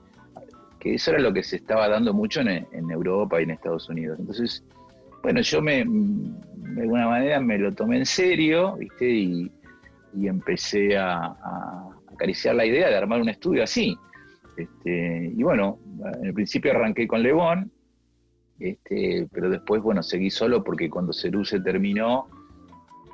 [0.83, 4.19] Que eso era lo que se estaba dando mucho en, Europa y en Estados Unidos.
[4.19, 4.65] Entonces,
[5.21, 9.09] bueno, yo me, de alguna manera me lo tomé en serio, ¿viste?
[9.09, 9.51] Y,
[10.21, 11.37] empecé a,
[12.13, 13.97] acariciar la idea de armar un estudio así.
[14.57, 15.79] Este, y bueno,
[16.19, 17.71] en el principio arranqué con Lebón,
[18.59, 22.27] este, pero después, bueno, seguí solo porque cuando Cerú se terminó,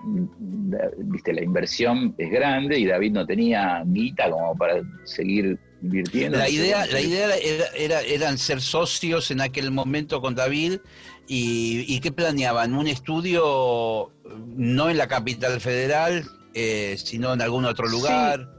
[0.03, 6.37] mm, viste, la inversión es grande y David no tenía guita como para seguir invirtiendo.
[6.37, 7.29] La idea, la idea
[7.75, 10.79] era, eran ser socios en aquel momento con David
[11.27, 12.73] y, y ¿qué planeaban?
[12.73, 14.11] ¿Un estudio
[14.47, 18.49] no en la capital federal, eh, sino en algún otro lugar?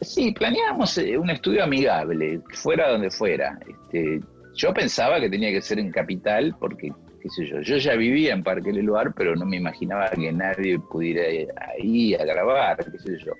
[0.00, 0.32] Sí.
[0.32, 3.58] planeábamos eh, un estudio amigable, fuera donde fuera.
[3.68, 4.20] Este,
[4.54, 6.92] yo pensaba que tenía que ser en Capital porque,
[7.22, 10.78] qué sé yo, yo ya vivía en Parque Leluar, pero no me imaginaba que nadie
[10.78, 13.32] pudiera ir ahí a grabar, qué sé yo.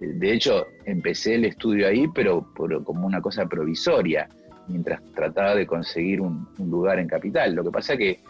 [0.00, 2.46] De hecho, empecé el estudio ahí, pero,
[2.84, 4.28] como una cosa provisoria,
[4.68, 7.54] mientras trataba de conseguir un, lugar en Capital.
[7.54, 8.20] Lo que pasa que,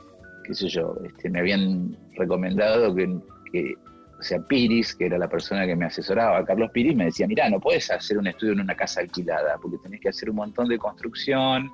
[0.44, 3.18] qué sé yo, este, me habían recomendado que,
[3.52, 3.74] que
[4.18, 7.50] o sea, Piris, que era la persona que me asesoraba, Carlos Piris, me decía, mira,
[7.50, 10.68] no puedes hacer un estudio en una casa alquilada, porque tenés que hacer un montón
[10.68, 11.70] de construcción,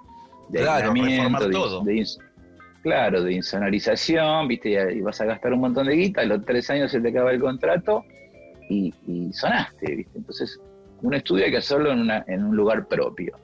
[0.49, 0.93] de claro,
[1.51, 1.85] todo.
[2.83, 6.69] claro, de insonorización, viste, y vas a gastar un montón de guita, a los tres
[6.71, 8.05] años se te acaba el contrato
[8.69, 10.19] y, sonaste, viste.
[10.19, 10.61] Entonces,
[11.03, 13.37] un estudio hay que hacerlo en, un lugar propio.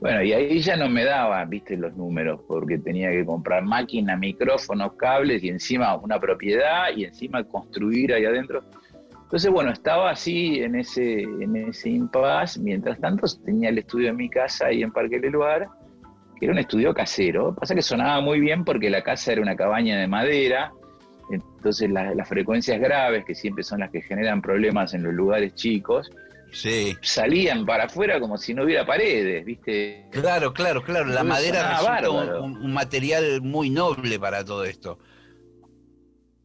[0.00, 4.16] Bueno, y ahí ya no me daban, viste, los números, porque tenía que comprar máquina,
[4.16, 8.62] micrófonos, cables y encima una propiedad y encima construir ahí adentro.
[9.22, 12.60] Entonces, bueno, estaba así en ese, en ese impasse.
[12.60, 15.68] Mientras tanto, tenía el estudio en mi casa ahí en Parque Leluar
[16.38, 17.54] que era un estudio casero.
[17.54, 20.72] Pasa que sonaba muy bien porque la casa era una cabaña de madera,
[21.30, 26.10] entonces las frecuencias graves, que siempre son las que generan problemas en los lugares chicos,
[26.52, 26.96] sí.
[27.02, 30.06] salían para afuera como si no hubiera paredes, ¿viste?
[30.10, 31.06] Claro, claro, claro.
[31.06, 32.10] La madera resulta
[32.40, 34.98] un, material muy noble para todo esto.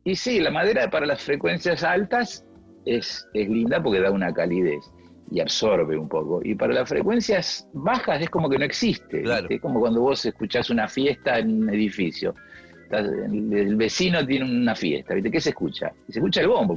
[0.03, 2.43] Y sí, la madera para las frecuencias altas
[2.85, 4.83] es, es linda porque da una calidez
[5.31, 6.41] y absorbe un poco.
[6.43, 9.23] Y para las frecuencias bajas es como que no existe.
[9.49, 12.35] Es como cuando vos escuchás una fiesta en un edificio.
[12.99, 15.31] El vecino tiene una fiesta, ¿viste?
[15.31, 15.91] ¿Qué se escucha?
[16.09, 16.75] Se escucha el bombo,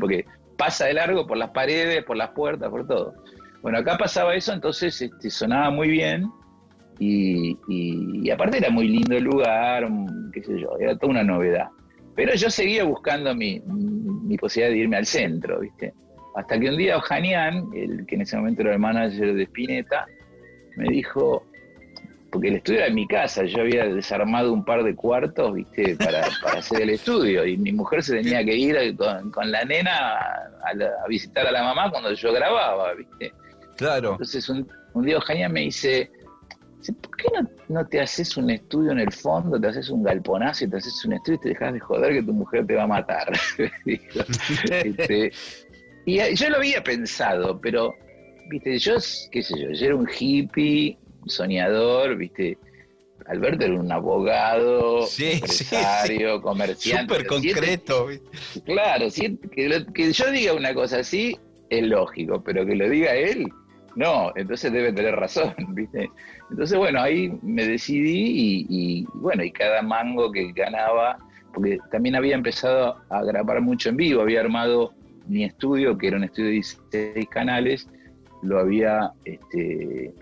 [0.00, 0.24] porque
[0.56, 3.14] pasa de largo por las paredes, por las puertas, por todo.
[3.62, 6.30] Bueno, acá pasaba eso, entonces este, sonaba muy bien
[6.98, 9.88] y, y, aparte era muy lindo el lugar,
[10.32, 11.68] qué sé yo, era toda una novedad.
[12.14, 15.94] Pero yo seguía buscando mi, mi posibilidad de irme al centro, ¿viste?
[16.36, 20.06] Hasta que un día Ojanian, el que en ese momento era el manager de Spinetta,
[20.76, 21.44] me dijo,
[22.30, 25.96] porque el estudio era en mi casa, yo había desarmado un par de cuartos, viste,
[25.96, 26.26] para,
[26.56, 31.46] hacer el estudio, y mi mujer se tenía que ir con, la nena a, visitar
[31.46, 33.32] a la mamá cuando yo grababa, viste.
[33.76, 34.12] Claro.
[34.12, 34.66] Entonces un,
[35.04, 36.10] día Ojanian me dice,
[37.00, 37.28] ¿por qué
[37.68, 41.04] no, te haces un estudio en el fondo, te haces un galponazo y te haces
[41.04, 43.32] un estudio y te dejas de joder que tu mujer te va a matar?
[44.70, 45.32] este,
[46.06, 47.94] y yo lo había pensado, pero,
[48.48, 48.96] viste, yo,
[49.30, 52.58] qué sé yo, yo era un hippie, soñador, viste.
[53.26, 57.14] Alberto era un abogado, empresario, comerciante.
[57.14, 58.08] Súper concreto.
[58.64, 59.06] claro,
[59.54, 61.38] que, que yo diga una cosa así
[61.70, 63.48] es lógico, pero que lo diga él
[63.94, 66.10] No, entonces debe tener razón, ¿viste?
[66.50, 71.16] Entonces, bueno, ahí me decidí y, bueno, y cada mango que ganaba,
[71.54, 74.92] porque también había empezado a grabar mucho en vivo, había armado
[75.28, 77.88] mi estudio, que era un estudio de 16 canales,
[78.42, 80.12] lo había este,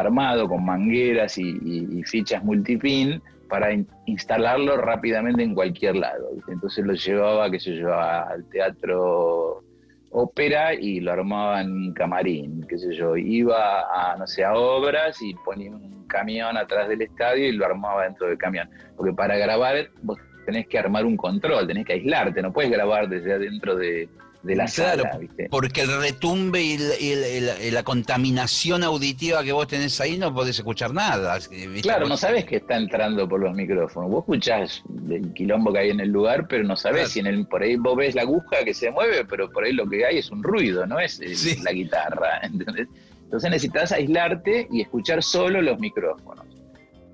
[0.00, 3.70] armado con mangueras y, fichas multipin para
[4.06, 6.30] instalarlo rápidamente en cualquier lado.
[6.48, 9.62] Entonces lo llevaba, que se llevaba al teatro
[10.10, 13.16] ópera y lo armaba en un camarín, qué sé yo.
[13.16, 17.66] Iba a, no sé, a obras y ponía un camión atrás del estadio y lo
[17.66, 18.68] armaba dentro del camión.
[18.96, 23.08] Porque para grabar vos tenés que armar un control, tenés que aislarte, no puedes grabar
[23.08, 24.08] desde adentro de,
[24.42, 25.18] de la sala,
[25.50, 31.38] Porque el retumbe y, la contaminación auditiva que vos tenés ahí no podés escuchar nada.
[31.82, 34.10] Claro, no sabés que está entrando por los micrófonos.
[34.10, 37.46] Vos escuchás el quilombo que hay en el lugar, pero no sabés si en el,
[37.46, 40.18] por ahí vos ves la aguja que se mueve, pero por ahí lo que hay
[40.18, 41.20] es un ruido, no es
[41.62, 42.40] la guitarra.
[42.42, 46.46] Entonces necesitas aislarte y escuchar solo los micrófonos.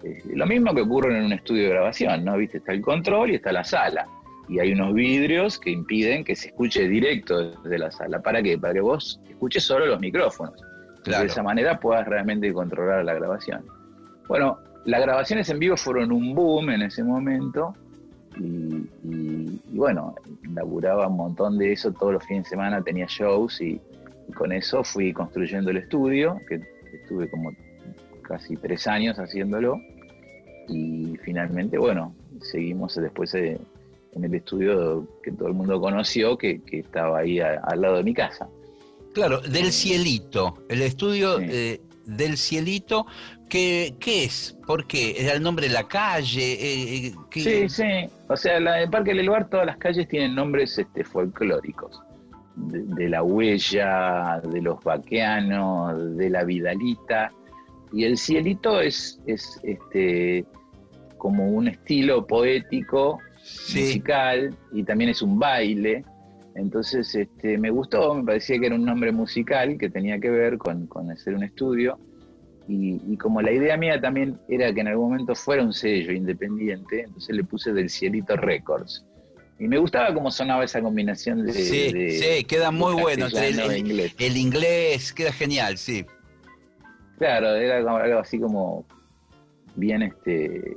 [0.05, 2.37] Eh, lo mismo que ocurre en un estudio de grabación, ¿no?
[2.37, 4.07] Viste, está el control y está la sala
[4.49, 8.21] y hay unos vidrios que impiden que se escuche directo desde la sala.
[8.21, 8.59] ¿Para qué?
[8.59, 10.55] Para que vos escuches solo los micrófonos.
[11.05, 13.65] De esa manera puedas realmente controlar la grabación.
[14.27, 17.75] Bueno, las grabaciones en vivo fueron un boom en ese momento
[18.39, 20.15] y, bueno,
[20.55, 23.81] laburaba un montón de eso, todos los fines de semana tenía shows y,
[24.35, 26.59] con eso fui construyendo el estudio, que
[27.03, 27.53] estuve como
[28.23, 29.79] casi tres años haciéndolo
[30.67, 33.61] y finalmente, bueno, seguimos después de
[34.15, 38.15] en el estudio que todo el mundo conoció, que, estaba ahí al lado de mi
[38.15, 38.49] casa.
[39.13, 43.07] Claro, del cielito, el estudio eh, del cielito,
[43.49, 44.57] ¿qué, ¿qué, es?
[44.67, 45.15] ¿Por qué?
[45.19, 46.53] ¿Era el nombre de la calle?
[46.53, 47.85] Eh, eh, sí, sí,
[48.29, 52.01] o sea, en el Parque del Lugar todas las calles tienen nombres este, folclóricos.
[52.57, 57.33] De, la huella, de los vaqueanos, de la vidalita.
[57.93, 60.45] Y el cielito es, es este,
[61.19, 66.05] como un estilo poético musical y también es un baile.
[66.55, 70.59] Entonces este, me gustó, me parecía que era un nombre musical que tenía que ver
[70.59, 71.99] con, hacer un estudio.
[72.67, 77.03] Y, como la idea mía también era que en algún momento fuera un sello independiente,
[77.03, 79.05] entonces le puse del Cielito Records.
[79.59, 81.53] Y me gustaba cómo sonaba esa combinación de.
[81.53, 83.27] Sí, sí, queda muy bueno.
[83.27, 84.15] el, inglés.
[84.19, 86.07] el inglés queda genial, sí.
[87.19, 88.87] Claro, era algo así como
[89.77, 90.77] bien este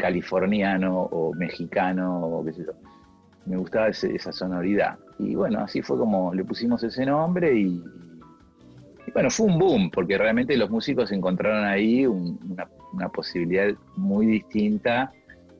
[0.00, 2.72] californiano o mexicano o qué sé yo.
[3.46, 4.98] Me gustaba esa sonoridad.
[5.18, 7.82] Y bueno, así fue como le pusimos ese nombre y,
[9.12, 12.66] bueno, fue un boom, porque realmente los músicos encontraron ahí una,
[13.12, 15.12] posibilidad muy distinta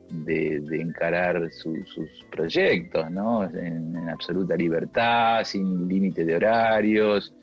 [0.09, 3.43] de, encarar sus proyectos, ¿no?
[3.43, 7.33] En, absoluta libertad, sin límite de horarios,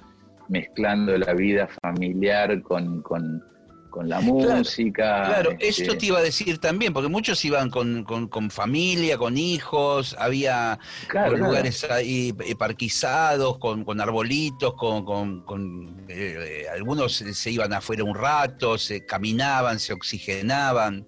[0.49, 3.42] mezclando la vida familiar con con
[4.05, 5.24] la música.
[5.26, 10.16] Claro, esto este te iba a decir también, porque muchos iban con, familia, con hijos,
[10.18, 10.78] había
[11.36, 19.05] lugares ahí eh, parquizados, con, arbolitos, con, eh, algunos se iban afuera un rato, se
[19.05, 21.07] caminaban, se oxigenaban.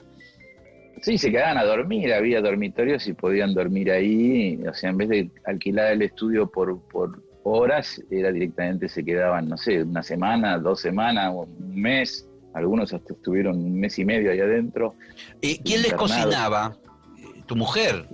[1.03, 5.09] Sí, se quedaban a dormir, había dormitorios y podían dormir ahí, o sea, en vez
[5.09, 10.59] de alquilar el estudio por, por horas, era directamente se quedaban, no sé, una semana,
[10.59, 14.95] dos semanas, un mes algunos hasta estuvieron un mes y medio ahí adentro.
[15.41, 16.77] ¿Y quién les cocinaba?
[17.47, 18.09] ¿Tu mujer?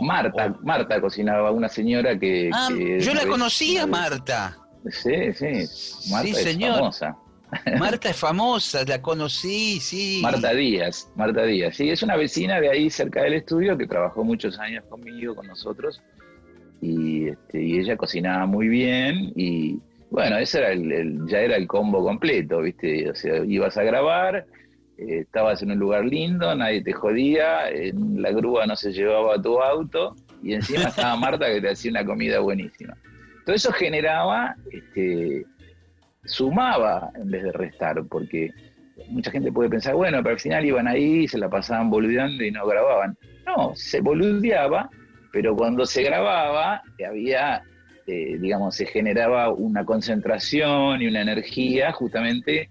[0.00, 2.50] Marta, Marta cocinaba, una señora que...
[2.52, 4.58] Ah, yo la conocía, Marta.
[4.90, 7.16] Sí, sí, Marta es famosa.
[7.78, 10.20] Marta es famosa, la conocí, sí.
[10.22, 14.22] Marta Díaz, Marta Díaz, sí, es una vecina de ahí cerca del estudio que trabajó
[14.22, 16.02] muchos años conmigo, con nosotros,
[16.82, 19.80] y, este, y ella cocinaba muy bien y,
[20.10, 23.10] bueno, ese era el, ya era el combo completo, ¿viste?
[23.10, 24.46] O sea, ibas a grabar,
[24.96, 29.40] eh, estabas en un lugar lindo, nadie te jodía, en la grúa no se llevaba
[29.40, 32.96] tu auto y encima estaba Marta que te hacía una comida buenísima.
[33.44, 35.44] Todo eso generaba, este,
[36.24, 38.52] sumaba en vez de restar, porque
[39.08, 42.50] mucha gente puede pensar, bueno, pero al final iban ahí, se la pasaban boludeando y
[42.50, 43.16] no grababan.
[43.46, 44.90] No, se boludeaba,
[45.32, 47.62] pero cuando se grababa había
[48.08, 52.70] este, digamos, se generaba una concentración y una energía justamente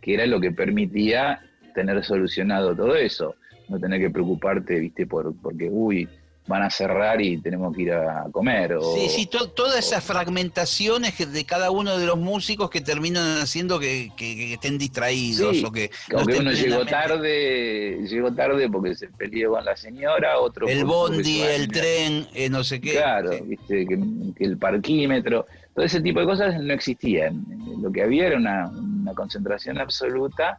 [0.00, 1.40] que era lo que permitía
[1.74, 3.34] tener solucionado todo eso.
[3.68, 6.08] No tener que preocuparte, viste, por, porque, uy,
[6.46, 8.76] van a cerrar y tenemos que ir a comer.
[8.94, 14.10] sí, sí, todas esas fragmentaciones de cada uno de los músicos que terminan haciendo que,
[14.52, 15.90] estén distraídos o que...
[16.10, 20.68] uno llegó tarde, llegó tarde porque se peleó con la señora, otro...
[20.68, 22.92] El bondi, el tren, eh, no sé qué.
[22.92, 25.46] Claro, viste, que, el parquímetro.
[25.74, 27.44] todo ese tipo de cosas no existían.
[27.80, 28.70] Lo que había era una,
[29.14, 30.58] concentración absoluta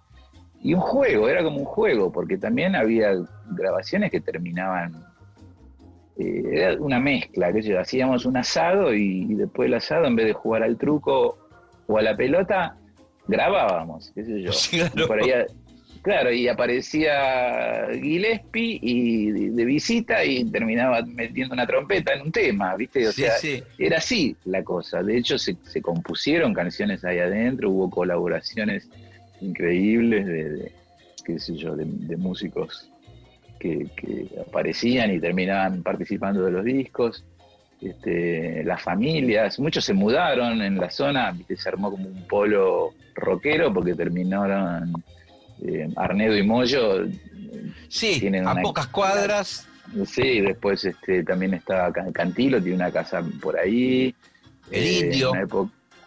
[0.61, 3.13] y un juego, era como un juego, porque también había
[3.51, 4.95] grabaciones que terminaban,
[6.19, 10.27] eh, era una mezcla, que yo, hacíamos un asado y, después del asado, en vez
[10.27, 11.37] de jugar al truco
[11.87, 12.75] o a la pelota,
[13.27, 14.51] grabábamos, qué sé yo.
[15.07, 15.31] Por ahí,
[16.07, 22.77] Claro, y aparecía Gillespie y de, visita y terminaba metiendo una trompeta en un tema,
[22.77, 23.09] ¿viste?
[23.09, 23.33] O sea,
[23.77, 25.03] era así la cosa.
[25.03, 28.87] De hecho, se, compusieron canciones ahí adentro, hubo colaboraciones
[29.41, 30.71] increíbles de,
[31.25, 32.89] qué sé yo, de, músicos
[33.59, 33.87] que,
[34.47, 37.23] aparecían y terminaban participando de los discos.
[37.81, 43.71] Este, las familias, muchos se mudaron en la zona, se armó como un polo rockero
[43.71, 44.93] porque terminaron
[45.65, 47.05] eh, Arnedo y Moyo.
[47.87, 49.67] Sí, tienen a pocas cuadras.
[50.05, 54.13] Sí, después este, también está Cantilo, tiene una casa por ahí.
[54.71, 55.31] El eh, Indio.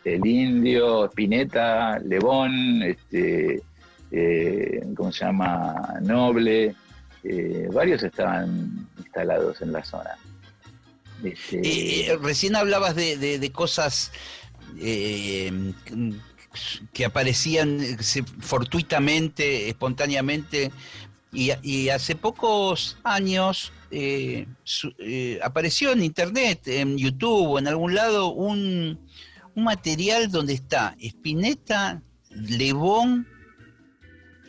[0.04, 3.62] el Indio, Spinetta, Lebón, este,
[4.10, 5.98] eh, ¿cómo se llama?
[6.02, 6.74] Noble.
[7.72, 10.16] Varios estaban instalados en la zona.
[11.22, 14.10] Este, recién hablabas de, de cosas
[16.92, 17.96] que aparecían eh,
[18.40, 20.72] fortuitamente, espontáneamente,
[21.32, 24.48] y, hace pocos años eh,
[24.98, 28.98] eh, apareció en internet, en YouTube o en algún lado, un,
[29.54, 33.28] material donde está Spinetta, Lebón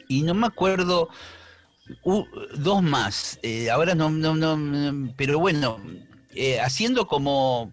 [0.07, 1.09] y no me acuerdo,
[2.55, 3.39] dos más,
[3.71, 5.79] ahora no, no, no, pero bueno,
[6.63, 7.71] haciendo como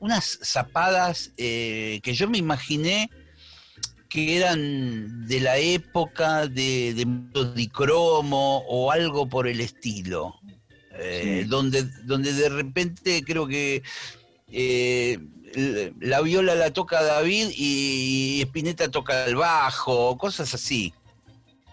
[0.00, 3.10] unas zapadas que yo me imaginé
[4.08, 10.38] que eran de la época de, de dicromo o algo por el estilo.
[10.98, 13.82] Eh, donde, donde de repente creo que
[14.50, 15.18] eh,
[16.00, 20.92] la viola la toca David y Spinetta toca el bajo, cosas así.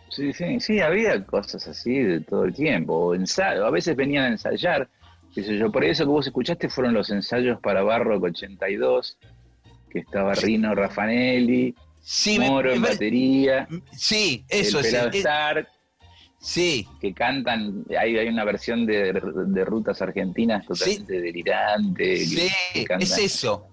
[0.10, 3.14] Sí, sí, sí, había cosas así de todo el tiempo.
[3.14, 4.89] Ensayo, a veces venían a ensayar,
[5.34, 5.72] qué sé yo.
[5.72, 9.18] Por eso que vos escuchaste fueron los ensayos para Barrock 82,
[9.89, 13.68] que estaba Rino Raffanelli, Sí, Moro en batería.
[13.91, 14.93] Sí, eso el es.
[15.16, 15.68] Star,
[16.39, 16.88] sí.
[16.99, 19.14] Que cantan, hay, hay una versión de,
[19.64, 22.18] rutas argentinas totalmente delirante.
[22.26, 22.49] Sí,
[22.99, 23.68] es eso.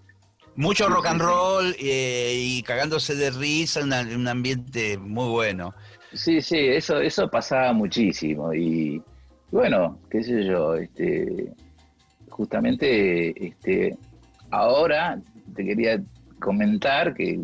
[0.56, 5.74] Mucho rock and roll eh, y cagándose de risa, un ambiente muy bueno.
[6.16, 8.52] Sí, sí, eso, eso pasaba muchísimo.
[8.54, 9.02] Y
[9.50, 11.52] bueno, qué sé yo, este,
[12.30, 13.96] justamente este,
[14.50, 15.20] ahora
[15.54, 16.02] te quería
[16.40, 17.40] comentar que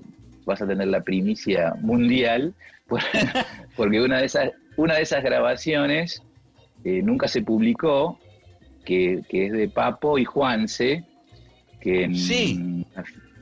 [0.47, 2.55] vas a tener la primicia mundial,
[3.77, 6.23] porque una de esas, una de esas grabaciones
[6.85, 8.19] eh, nunca se publicó,
[8.85, 11.05] que, es de Papo y Juanse,
[11.81, 12.05] que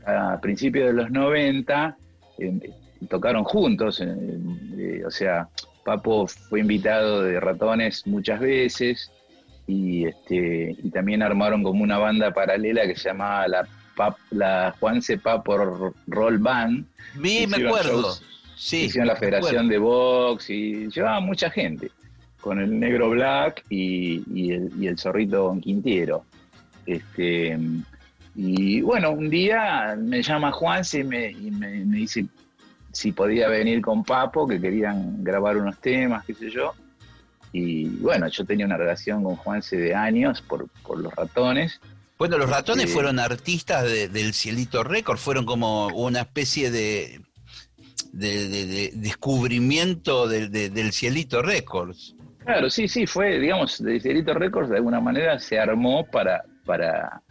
[0.05, 1.97] a, principios de los 90
[2.39, 2.61] em,
[3.09, 5.49] tocaron juntos, eh, o sea,
[5.85, 9.11] Papo fue invitado de ratones muchas veces
[9.67, 13.67] y, este, y también armaron como una banda paralela que se llamaba La
[14.31, 16.87] la Juan Sepa por Roll Band.
[17.17, 18.15] me acuerdo.
[18.57, 21.91] sí, hicieron la Federación de Box y llevaba mucha gente
[22.41, 26.25] con el negro Black y, el, zorrito Quintiero.
[26.87, 27.59] Este,
[28.35, 32.27] y bueno, un día me llama Juan y me, me, dice
[32.93, 36.75] si podía venir con Papo, que querían grabar unos temas, qué sé yo.
[37.53, 41.81] Y bueno, yo tenía una relación con Juanse de años por, por los ratones.
[42.19, 47.23] Bueno, los ratones fueron artistas del Cielito Record, fueron como una especie de,
[48.13, 52.15] de, descubrimiento del Cielito Records.
[52.45, 57.23] Claro, sí, sí, fue, digamos, del Cielito Records de alguna manera se armó para, para,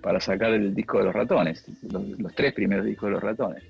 [0.00, 3.62] para sacar el disco de los ratones, los, tres primeros discos de los ratones.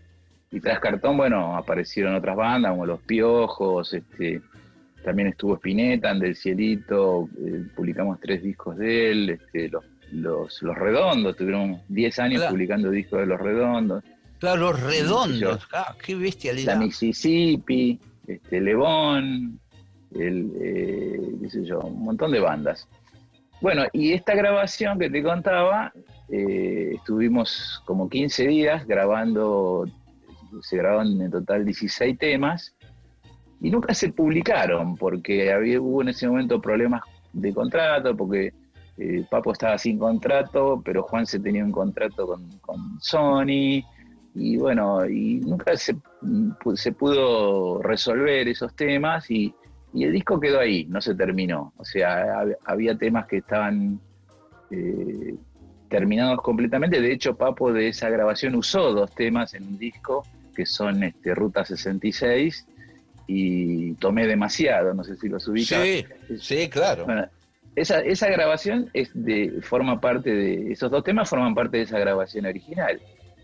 [0.54, 4.40] Y tras cartón, bueno, aparecieron otras bandas como Los Piojos, este,
[5.04, 10.76] también estuvo Spinetta, del Cielito, eh, publicamos tres discos de él, este, Los los, los
[10.76, 14.04] Redondos, tuvieron 10 años publicando discos de Los Redondos.
[14.38, 16.74] Claro, Los Redondos, ah, qué bestialidad.
[16.74, 19.58] La Mississippi, este, Lebón,
[20.14, 22.88] el, eh, qué sé yo, un montón de bandas.
[23.60, 25.92] Bueno, y esta grabación que te contaba,
[26.28, 29.86] eh, estuvimos como 15 días grabando,
[30.62, 32.74] se grabaron en total 16 temas,
[33.60, 37.02] y nunca se publicaron, porque había, hubo en ese momento problemas
[37.32, 38.52] de contrato, porque
[38.98, 43.82] eh, Papo estaba sin contrato, pero Juan se tenía un contrato con, Sony,
[44.34, 45.96] y bueno, y nunca se,
[46.74, 49.54] se pudo resolver esos temas y,
[49.94, 51.72] el disco quedó ahí, no se terminó.
[51.76, 54.00] O sea, había temas que estaban
[54.72, 55.36] eh,
[55.88, 57.00] terminados completamente.
[57.00, 60.24] De hecho, Papo de esa grabación usó dos temas en un disco
[60.54, 62.66] que son este, Ruta 66
[63.26, 65.82] y Tomé Demasiado, no sé si los ubicas.
[65.82, 66.04] Sí,
[66.38, 67.06] sí, claro.
[67.74, 71.98] esa, esa grabación es de, forma parte de, esos dos temas forman parte de esa
[71.98, 73.00] grabación original.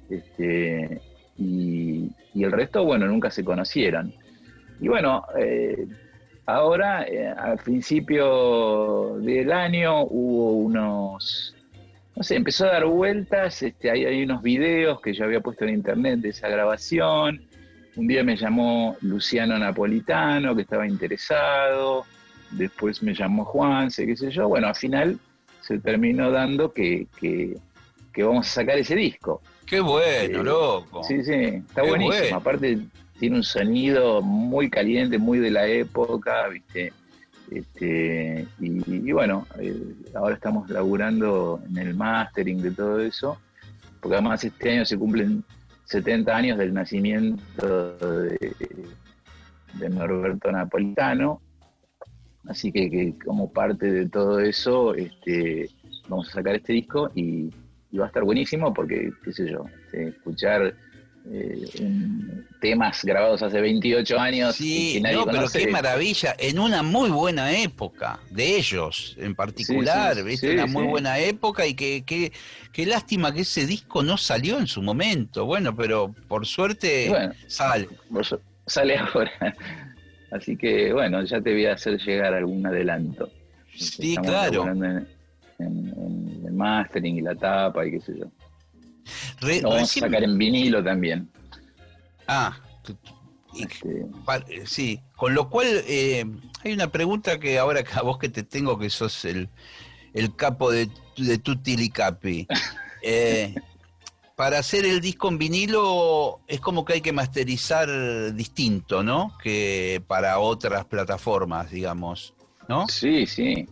[0.08, 1.00] Este,
[1.36, 4.12] y, el resto, bueno, nunca se conocieron.
[4.80, 5.86] Y bueno, eh,
[6.46, 11.54] ahora, eh, al principio del año hubo unos
[12.16, 15.64] no sé, empezó a dar vueltas, este, hay, hay unos videos que yo había puesto
[15.64, 17.42] en internet de esa grabación.
[17.96, 22.04] Un día me llamó Luciano Napolitano, que estaba interesado.
[22.50, 24.48] Después me llamó Juan, sé qué sé yo.
[24.48, 25.18] Bueno, al final
[25.60, 27.56] se terminó dando que, que,
[28.22, 29.40] vamos a sacar ese disco.
[29.66, 31.02] Qué bueno, eh, loco.
[31.04, 32.36] Sí, sí, está buenísimo.
[32.36, 32.78] Aparte
[33.18, 36.92] tiene un sonido muy caliente, muy de la época, ¿viste?
[37.50, 39.76] Este, y, bueno, eh,
[40.14, 43.38] ahora estamos laburando en el mastering de todo eso,
[44.00, 45.42] porque además este año se cumplen
[45.86, 51.40] 70 años del nacimiento de, Norberto Napolitano,
[52.46, 55.68] así que, como parte de todo eso este,
[56.08, 57.52] vamos a sacar este disco y,
[57.90, 60.74] y va a estar buenísimo porque, qué sé yo, este, escuchar
[61.28, 64.56] eh, temas grabados hace 28 años.
[64.56, 70.66] Sí, no, pero qué maravilla, en una muy buena época, de ellos en particular, una
[70.66, 72.32] muy buena época y que,
[72.72, 77.12] qué lástima que ese disco no salió en su momento, bueno, pero por suerte
[77.46, 77.88] sale.
[78.66, 79.54] sale ahora.
[80.30, 83.30] Así que bueno, ya te voy a hacer llegar algún adelanto.
[83.74, 84.66] Sí, claro.
[84.68, 85.06] En,
[86.46, 88.26] el mastering y la tapa y qué sé yo.
[89.40, 91.28] Lo vamos a sacar en vinilo también.
[92.26, 92.60] Ah,
[93.58, 96.24] este, sí, con lo cual eh,
[96.62, 99.48] hay una pregunta que ahora a vos que te tengo, que sos el,
[100.36, 102.46] capo de, de Tutti Capi.
[103.02, 103.54] Eh,
[104.36, 109.38] para hacer el disco en vinilo es como que hay que masterizar distinto, ¿no?
[109.42, 112.34] Que para otras plataformas, digamos,
[112.68, 112.86] ¿no?
[112.88, 113.66] Sí, sí.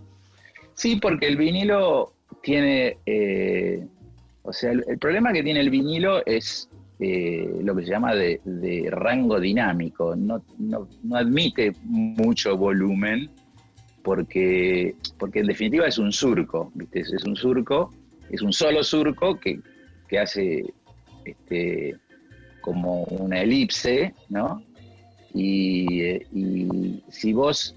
[0.72, 3.86] Sí, porque el vinilo tiene eh,
[4.48, 6.70] o sea, el, problema que tiene el vinilo es
[7.00, 10.16] eh, lo que se llama de, rango dinámico.
[10.16, 10.42] No,
[11.12, 13.28] admite mucho volumen
[14.02, 17.00] porque, porque en definitiva es un surco, ¿viste?
[17.00, 17.92] Es un surco,
[18.30, 19.60] es un solo surco que,
[20.18, 20.64] hace
[21.26, 21.94] este,
[22.62, 24.62] como una elipse, ¿no?
[25.34, 26.22] Y,
[27.10, 27.76] si vos,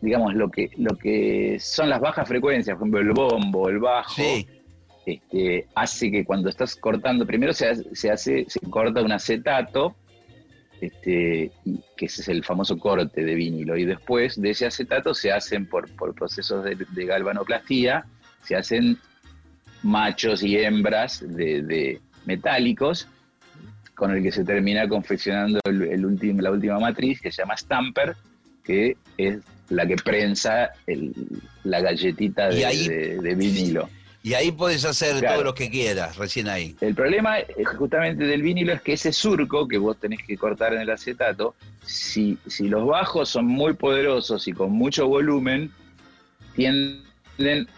[0.00, 4.22] digamos, lo que, lo que son las bajas frecuencias, por ejemplo, el bombo, el bajo,
[5.06, 9.94] este, hace que cuando estás cortando, primero se hace, se, corta un acetato,
[10.80, 11.50] este,
[11.96, 15.66] que ese es el famoso corte de vinilo, y después de ese acetato se hacen
[15.66, 18.06] por, procesos de, galvanoplastía,
[18.42, 18.98] se hacen
[19.82, 23.06] machos y hembras de, metálicos,
[23.94, 26.00] con el que se termina confeccionando el,
[26.38, 28.16] la última matriz, que se llama stamper,
[28.64, 29.38] que es
[29.68, 30.70] la que prensa
[31.62, 33.88] la galletita de vinilo.
[34.24, 36.74] Y ahí puedes hacer todo lo que quieras, recién ahí.
[36.80, 40.72] El problema eh, justamente del vinilo es que ese surco que vos tenés que cortar
[40.72, 41.54] en el acetato,
[41.84, 45.70] si, si los bajos son muy poderosos y con mucho volumen,
[46.56, 47.68] tienden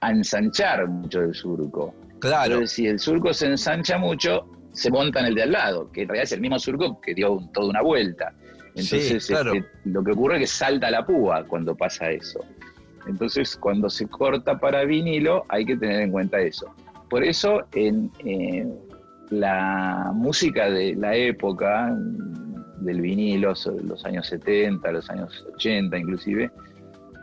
[0.00, 1.94] a ensanchar mucho el surco.
[2.18, 2.54] Claro.
[2.54, 6.00] Entonces, si el surco se ensancha mucho, se monta en el de al lado, que
[6.00, 8.32] en realidad es el mismo surco que dio toda una vuelta.
[8.68, 12.42] Entonces, este, lo que ocurre es que salta la púa cuando pasa eso.
[13.06, 16.74] Entonces, cuando se corta para vinilo, hay que tener en cuenta eso.
[17.08, 18.10] Por eso, en
[19.30, 21.96] la música de la época
[22.80, 26.50] del vinilo, los años 70, los años 80 inclusive,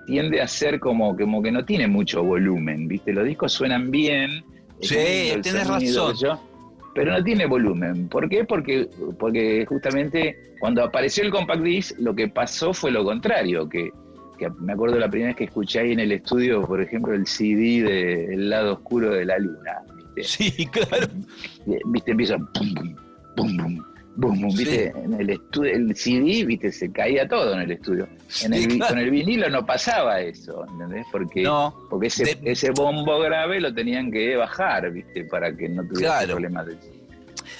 [0.05, 3.13] tiende a ser como, como que no tiene mucho volumen, ¿viste?
[3.13, 4.43] Los discos suenan bien.
[4.81, 6.39] Sí, tienes razón.
[6.95, 8.07] pero no tiene volumen.
[8.07, 8.43] ¿Por qué?
[8.45, 13.91] Porque, porque justamente cuando apareció el compact disc, lo que pasó fue lo contrario, que
[14.59, 17.83] me acuerdo la primera vez que escuché ahí en el estudio, por ejemplo, el CD
[17.83, 19.83] de El lado oscuro de la luna.
[20.21, 21.07] Sí, claro.
[21.85, 22.95] Viste, empieza pum, pum,
[23.35, 23.83] pum,
[24.19, 28.07] pum, viste, en el estudio, el CD, viste, se caía todo en el estudio.
[28.43, 31.05] En el, Con el vinilo no pasaba eso, ¿entendés?
[31.11, 31.47] Porque,
[31.89, 36.65] porque ese, ese bombo grave lo tenían que bajar, viste, para que no tuviera problemas
[36.65, 36.96] de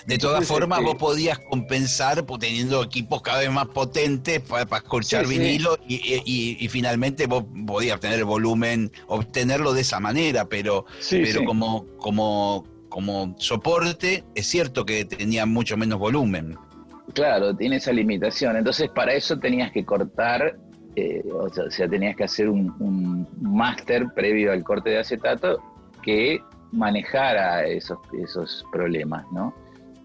[0.07, 5.77] de todas formas, vos podías compensar teniendo equipos cada vez más potentes para, escuchar vinilo
[5.85, 12.65] Y, finalmente vos podías tener el volumen, obtenerlo de esa manera, pero, pero como, como,
[12.87, 16.57] como soporte es cierto que tenía mucho menos volumen.
[17.13, 18.55] Claro, tiene esa limitación.
[18.55, 20.57] Entonces, para eso tenías que cortar,
[20.95, 25.61] eh, o, sea, tenías que hacer un, un máster previo al corte de acetato
[26.01, 26.39] que
[26.71, 29.53] manejara esos, esos problemas, ¿no?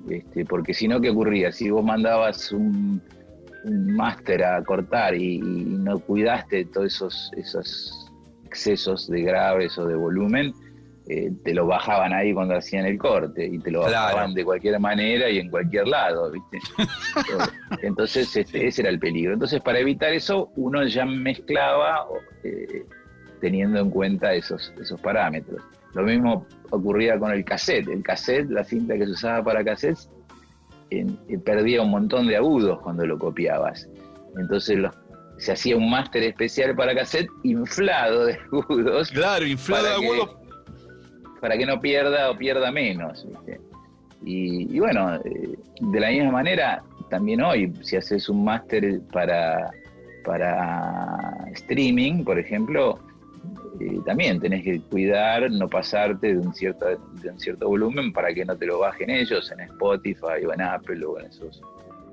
[0.09, 1.53] Este, porque si no, ¿qué ocurría?
[1.53, 3.01] Si vos mandabas un,
[3.65, 8.13] máster a cortar y, no cuidaste todos esos, esos
[8.45, 10.53] excesos de graves o de volumen,
[11.09, 14.79] eh, te lo bajaban ahí cuando hacían el corte y te lo bajaban de cualquier
[14.79, 16.59] manera y en cualquier lado, ¿viste?
[17.83, 19.33] Entonces este, ese era el peligro.
[19.33, 22.07] Entonces para evitar eso uno ya mezclaba
[22.45, 22.85] eh,
[23.41, 25.63] teniendo en cuenta esos, esos parámetros.
[25.95, 27.88] Lo mismo ocurría con el cassette.
[27.88, 30.09] El cassette, la cinta que se usaba para cassettes,
[31.45, 33.88] perdía un montón de agudos cuando lo copiabas.
[34.38, 34.78] Entonces
[35.38, 39.11] se hacía un máster especial para cassette inflado de agudos.
[39.11, 40.36] Claro, inflado de agudos.
[41.40, 43.26] Para que no pierda o pierda menos.
[44.24, 49.72] Y, bueno, eh, de la misma manera, también hoy, si haces un máster para,
[50.24, 53.01] para streaming, por ejemplo,
[54.05, 58.45] también tenés que cuidar, no pasarte de un, cierto, de un cierto volumen para que
[58.45, 61.61] no te lo bajen ellos en Spotify o en Apple o en esos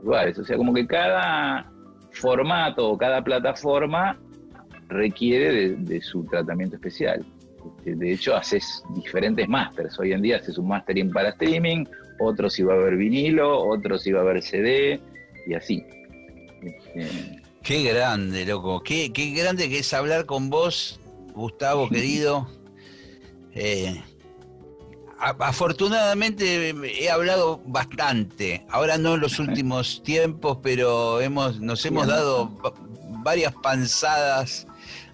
[0.04, 0.38] lugares.
[0.40, 1.70] O sea, como que cada
[2.12, 4.18] formato o cada plataforma
[4.88, 7.26] requiere de, su tratamiento especial.
[7.78, 10.00] Este, de hecho, haces diferentes másters.
[10.00, 11.86] Hoy en día haces un mastering para streaming,
[12.20, 15.00] otro si va a haber vinilo, otro si va a haber CD
[15.46, 15.84] y así.
[16.62, 18.82] Este, qué grande, loco.
[18.82, 20.99] Qué, qué grande que es hablar con vos
[21.40, 22.48] Gustavo, querido.
[23.54, 24.02] Eh,
[25.20, 26.70] afortunadamente
[27.02, 32.50] he hablado bastante, ahora no en los últimos tiempos, pero hemos, nos hemos dado
[33.24, 34.66] varias panzadas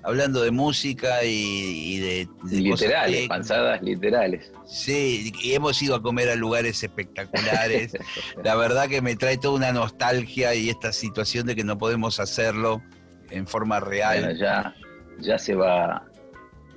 [0.04, 4.52] hablando de música y, de, literales, panzadas literales.
[4.68, 7.94] Sí, y hemos ido a comer a lugares espectaculares.
[8.44, 12.20] La verdad que me trae toda una nostalgia y esta situación de que no podemos
[12.20, 12.84] hacerlo
[13.32, 14.20] en forma real.
[14.20, 14.76] Bueno, ya,
[15.20, 16.06] ya se va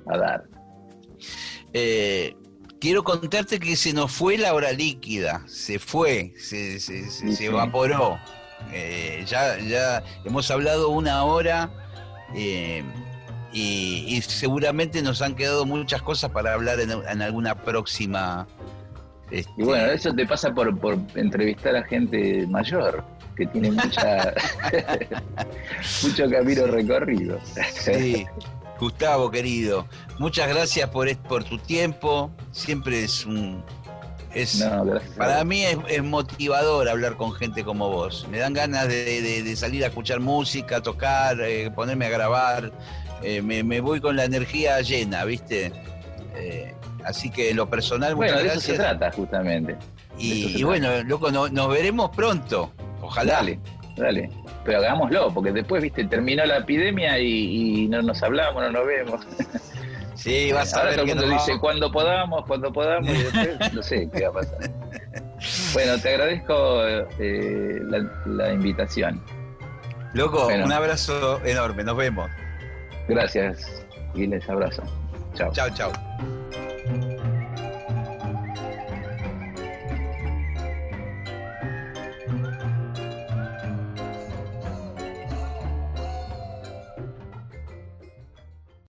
[0.09, 0.43] a dar.
[1.73, 2.35] Eh,
[2.79, 8.17] quiero contarte que se nos fue la hora líquida, se fue, se, se, evaporó.
[8.73, 11.71] Eh, ya, ya hemos hablado una hora
[12.35, 12.83] eh,
[13.53, 18.47] y, seguramente nos han quedado muchas cosas para hablar en, alguna próxima.
[19.31, 23.03] Este, y bueno, eso te pasa por, por entrevistar a gente mayor
[23.39, 24.33] que tiene mucha
[26.03, 27.39] mucho camino recorrido.
[27.73, 28.25] Sí.
[28.79, 29.85] Gustavo, querido,
[30.17, 32.31] muchas gracias por, por tu tiempo.
[32.51, 33.63] Siempre es un.
[34.33, 34.63] Es,
[35.17, 38.27] para mí es, motivador hablar con gente como vos.
[38.29, 42.71] Me dan ganas de, salir a escuchar música, tocar, eh, ponerme a grabar.
[43.23, 45.71] Eh, me, voy con la energía llena, ¿viste?
[46.35, 46.73] Eh,
[47.03, 49.77] así que en lo personal, bueno, de eso se trata, justamente.
[50.17, 52.71] Y, bueno, loco, nos veremos pronto.
[53.01, 53.33] Ojalá.
[53.33, 53.59] Dale,
[53.99, 54.29] dale
[54.63, 59.21] pero hagámoslo, porque después, viste, terminó la epidemia y, no nos hablamos, no nos vemos.
[60.15, 63.81] Sí, vas a ver todo el mundo dice cuando podamos, cuando podamos, y después no
[63.81, 64.69] sé qué va a pasar.
[65.71, 67.81] Bueno, te agradezco eh,
[68.25, 69.23] la, invitación.
[70.11, 72.29] Loco, un abrazo enorme, nos vemos.
[73.07, 74.83] Gracias y les abrazo.
[75.35, 75.53] Chao.
[75.53, 75.93] Chao, chao.